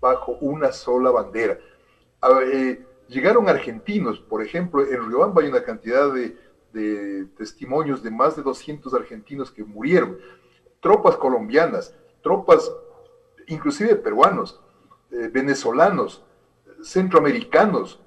[0.00, 1.58] bajo una sola bandera
[2.52, 6.36] eh, llegaron argentinos, por ejemplo, en Riobamba hay una cantidad de,
[6.72, 10.18] de testimonios de más de 200 argentinos que murieron,
[10.80, 12.70] tropas colombianas, tropas
[13.48, 14.60] inclusive peruanos,
[15.10, 16.24] eh, venezolanos,
[16.82, 18.00] centroamericanos,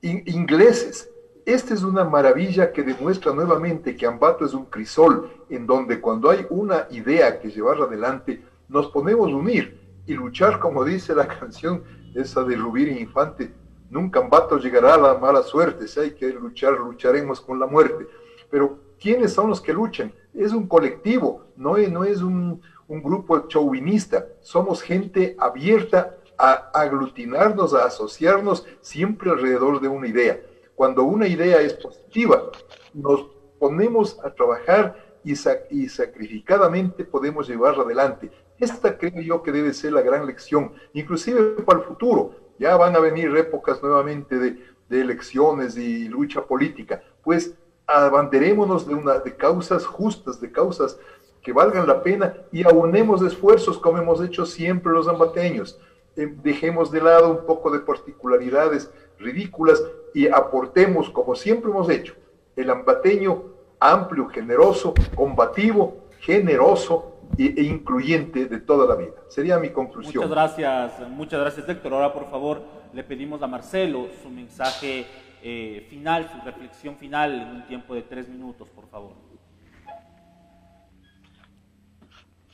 [0.00, 1.10] ingleses.
[1.48, 6.28] Esta es una maravilla que demuestra nuevamente que Ambato es un crisol en donde cuando
[6.28, 11.26] hay una idea que llevar adelante, nos ponemos a unir y luchar, como dice la
[11.40, 11.84] canción
[12.14, 13.50] esa de Rubín Infante,
[13.88, 18.06] nunca Ambato llegará a la mala suerte, si hay que luchar, lucharemos con la muerte.
[18.50, 20.12] Pero ¿quiénes son los que luchan?
[20.34, 26.70] Es un colectivo, no es, no es un, un grupo chauvinista, somos gente abierta a
[26.74, 30.38] aglutinarnos, a asociarnos siempre alrededor de una idea.
[30.78, 32.52] Cuando una idea es positiva,
[32.94, 33.26] nos
[33.58, 35.32] ponemos a trabajar y,
[35.72, 38.30] y sacrificadamente podemos llevarla adelante.
[38.60, 42.30] Esta creo yo que debe ser la gran lección, inclusive para el futuro.
[42.60, 47.02] Ya van a venir épocas nuevamente de, de elecciones y lucha política.
[47.24, 50.96] Pues abanderémonos de, una, de causas justas, de causas
[51.42, 55.80] que valgan la pena y aunemos esfuerzos como hemos hecho siempre los ambateños.
[56.14, 59.82] Eh, dejemos de lado un poco de particularidades ridículas
[60.14, 62.14] y aportemos, como siempre hemos hecho,
[62.56, 63.44] el ambateño
[63.80, 69.14] amplio, generoso, combativo, generoso e, incluyente de toda la vida.
[69.28, 70.16] Sería mi conclusión.
[70.16, 71.92] Muchas gracias, muchas gracias Héctor.
[71.92, 72.62] Ahora por favor
[72.92, 75.06] le pedimos a Marcelo su mensaje
[75.42, 79.12] eh, final, su reflexión final en un tiempo de tres minutos, por favor.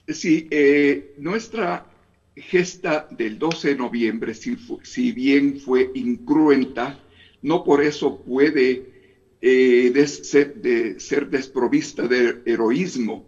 [0.08, 1.86] Sí, eh, nuestra
[2.36, 6.98] gesta del 12 de noviembre, si, bien fue incruenta,
[7.42, 8.92] no por eso puede
[9.40, 13.26] eh, ser, de, ser desprovista de heroísmo.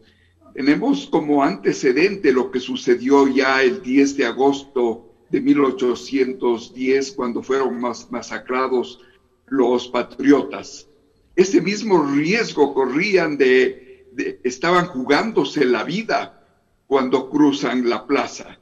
[0.54, 7.78] Tenemos como antecedente lo que sucedió ya el 10 de agosto de 1810, cuando fueron
[7.80, 9.00] masacrados
[9.48, 10.88] los patriotas.
[11.36, 14.08] Ese mismo riesgo corrían de,
[14.42, 16.42] estaban jugándose la vida
[16.86, 18.58] cuando cruzan la plaza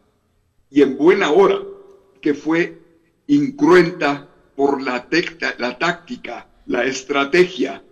[0.70, 1.60] y en buena hora,
[2.20, 2.78] que fue
[3.26, 5.08] incruenta por la,
[5.58, 7.82] la táctica, la estrategia,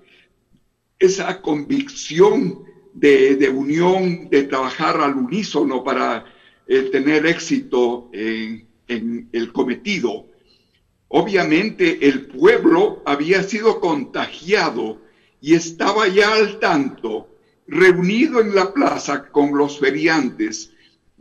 [0.99, 6.25] esa convicción de, unión, de trabajar al unísono para
[6.67, 10.27] eh, tener éxito en, en el cometido.
[11.09, 15.01] Obviamente el pueblo había sido contagiado
[15.41, 17.29] y estaba ya al tanto,
[17.67, 20.72] reunido en la plaza con los feriantes,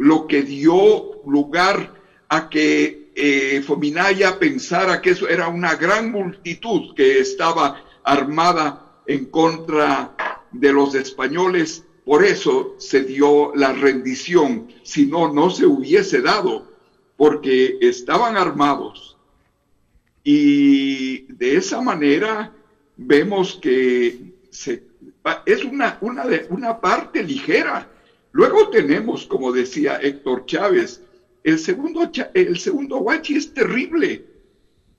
[0.02, 1.94] lo que dio lugar
[2.28, 9.26] a que eh, Fominaya pensara que eso era una gran multitud que estaba armada en
[9.26, 10.16] contra
[10.52, 11.86] de los españoles.
[12.04, 16.68] Por eso se dio la rendición, si no, no se hubiese dado,
[17.16, 19.18] porque estaban armados.
[20.24, 22.52] Y de esa manera
[22.98, 24.84] vemos que se,
[25.46, 27.91] es una, una, una parte ligera
[28.32, 31.02] Luego tenemos, como decía Héctor Chávez,
[31.44, 34.26] el segundo, el segundo Huachi es terrible.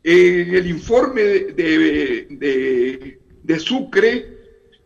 [0.02, 4.38] En el informe de, de, Sucre,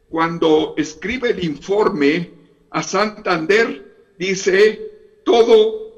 [0.08, 2.30] cuando escribe el informe
[2.70, 4.90] a Santander, dice,
[5.24, 5.94] todo,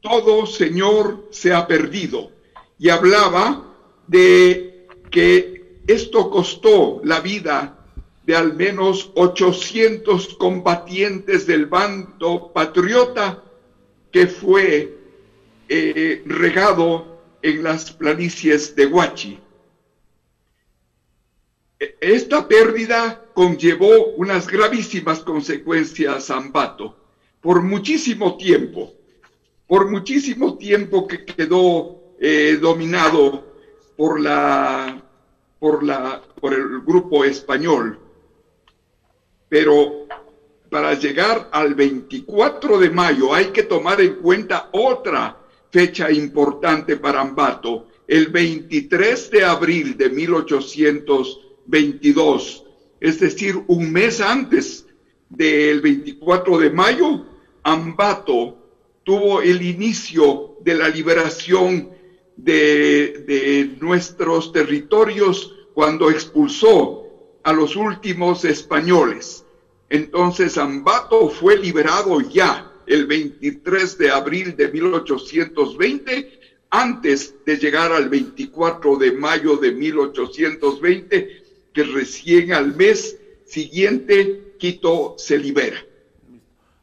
[0.00, 2.32] todo Señor se ha perdido.
[2.78, 3.76] Y hablaba
[4.06, 7.79] de que esto costó la vida
[8.24, 13.42] de al menos 800 combatientes del bando patriota
[14.12, 14.96] que fue
[15.68, 19.40] eh, regado en las planicies de Huachi.
[21.78, 26.96] E, esta pérdida conllevó unas gravísimas consecuencias a Ambato
[27.40, 28.92] por muchísimo tiempo,
[29.66, 33.54] por muchísimo tiempo que quedó eh, dominado
[33.96, 35.02] por la,
[35.58, 38.09] por la, por el grupo español
[39.50, 40.06] pero
[40.70, 45.36] para llegar al 24 de mayo hay que tomar en cuenta otra
[45.70, 52.64] fecha importante para Ambato, el 23 de abril de 1822,
[53.00, 54.86] es decir, un mes antes
[55.28, 57.26] del 24 de mayo,
[57.62, 58.56] Ambato
[59.04, 61.90] tuvo el inicio de la liberación
[62.36, 67.09] de, de nuestros territorios cuando expulsó
[67.42, 69.44] a los últimos españoles.
[69.88, 76.40] Entonces Ambato fue liberado ya el 23 de abril de 1820,
[76.70, 81.42] antes de llegar al 24 de mayo de 1820,
[81.72, 85.78] que recién al mes siguiente Quito se libera.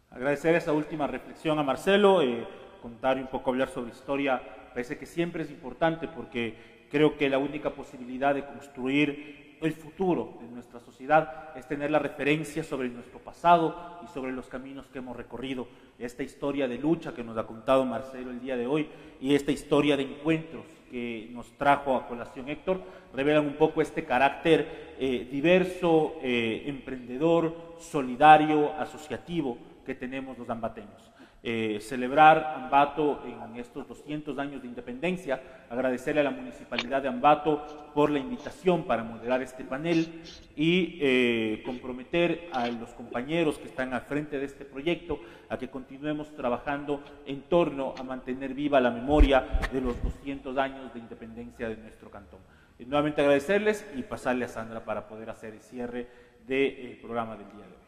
[0.10, 2.22] Agradecer esa última reflexión a Marcelo.
[2.22, 2.46] Eh,
[2.82, 4.42] contar un poco hablar sobre historia
[4.74, 6.56] parece que siempre es importante porque
[6.90, 12.00] creo que la única posibilidad de construir el futuro de nuestra sociedad es tener la
[12.00, 15.68] referencia sobre nuestro pasado y sobre los caminos que hemos recorrido.
[15.98, 18.88] Esta historia de lucha que nos ha contado Marcelo el día de hoy
[19.20, 22.82] y esta historia de encuentros que nos trajo a colación Héctor,
[23.14, 31.12] revelan un poco este carácter eh, diverso, eh, emprendedor, solidario, asociativo que tenemos los ambateños.
[31.50, 37.90] Eh, celebrar Ambato en estos 200 años de independencia, agradecerle a la Municipalidad de Ambato
[37.96, 40.24] por la invitación para moderar este panel
[40.58, 45.70] y eh, comprometer a los compañeros que están al frente de este proyecto a que
[45.70, 51.70] continuemos trabajando en torno a mantener viva la memoria de los 200 años de independencia
[51.70, 52.42] de nuestro cantón.
[52.78, 56.08] Eh, nuevamente agradecerles y pasarle a Sandra para poder hacer el cierre
[56.46, 57.87] del programa del día de hoy.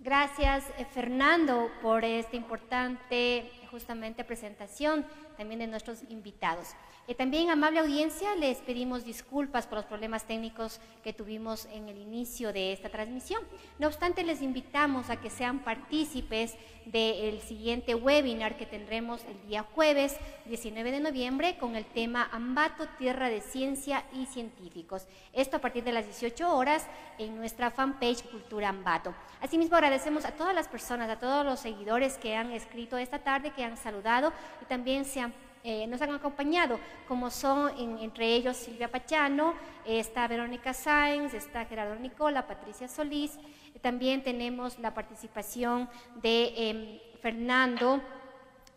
[0.00, 5.04] Gracias, eh, Fernando, por esta importante justamente presentación
[5.38, 6.74] también de nuestros invitados.
[7.06, 11.96] Eh, también, amable audiencia, les pedimos disculpas por los problemas técnicos que tuvimos en el
[11.96, 13.42] inicio de esta transmisión.
[13.78, 16.54] No obstante, les invitamos a que sean partícipes
[16.84, 20.16] del siguiente webinar que tendremos el día jueves
[20.46, 25.06] 19 de noviembre con el tema Ambato, Tierra de Ciencia y Científicos.
[25.32, 26.86] Esto a partir de las 18 horas
[27.18, 29.14] en nuestra fanpage Cultura Ambato.
[29.40, 33.52] Asimismo, agradecemos a todas las personas, a todos los seguidores que han escrito esta tarde,
[33.52, 34.32] que han saludado
[34.62, 35.27] y también se han
[35.64, 37.70] eh, nos han acompañado, como son
[38.00, 39.54] entre ellos Silvia Pachano,
[39.84, 43.38] está Verónica Sáenz, está Gerardo Nicola, Patricia Solís,
[43.80, 45.88] también tenemos la participación
[46.22, 48.00] de em, Fernando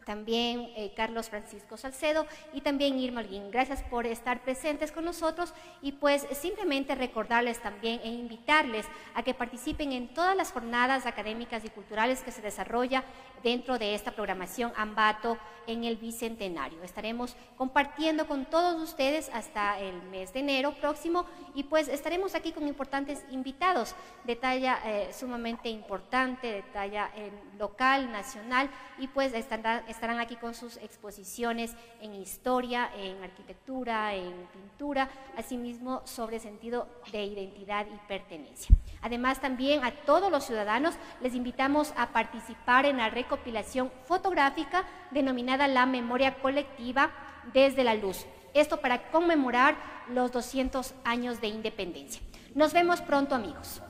[0.05, 3.51] también eh, Carlos Francisco Salcedo y también Irma Alguín.
[3.51, 9.33] Gracias por estar presentes con nosotros y pues simplemente recordarles también e invitarles a que
[9.33, 13.03] participen en todas las jornadas académicas y culturales que se desarrolla
[13.43, 15.37] dentro de esta programación Ambato
[15.67, 16.83] en el Bicentenario.
[16.83, 21.25] Estaremos compartiendo con todos ustedes hasta el mes de enero próximo
[21.55, 27.31] y pues estaremos aquí con importantes invitados de talla eh, sumamente importante, de talla eh,
[27.57, 34.47] local, nacional y pues estarán estarán aquí con sus exposiciones en historia, en arquitectura, en
[34.53, 38.75] pintura, asimismo sobre sentido de identidad y pertenencia.
[39.01, 45.67] Además, también a todos los ciudadanos les invitamos a participar en la recopilación fotográfica denominada
[45.67, 47.11] La Memoria Colectiva
[47.53, 48.25] desde la Luz.
[48.53, 49.75] Esto para conmemorar
[50.09, 52.21] los 200 años de independencia.
[52.53, 53.81] Nos vemos pronto, amigos.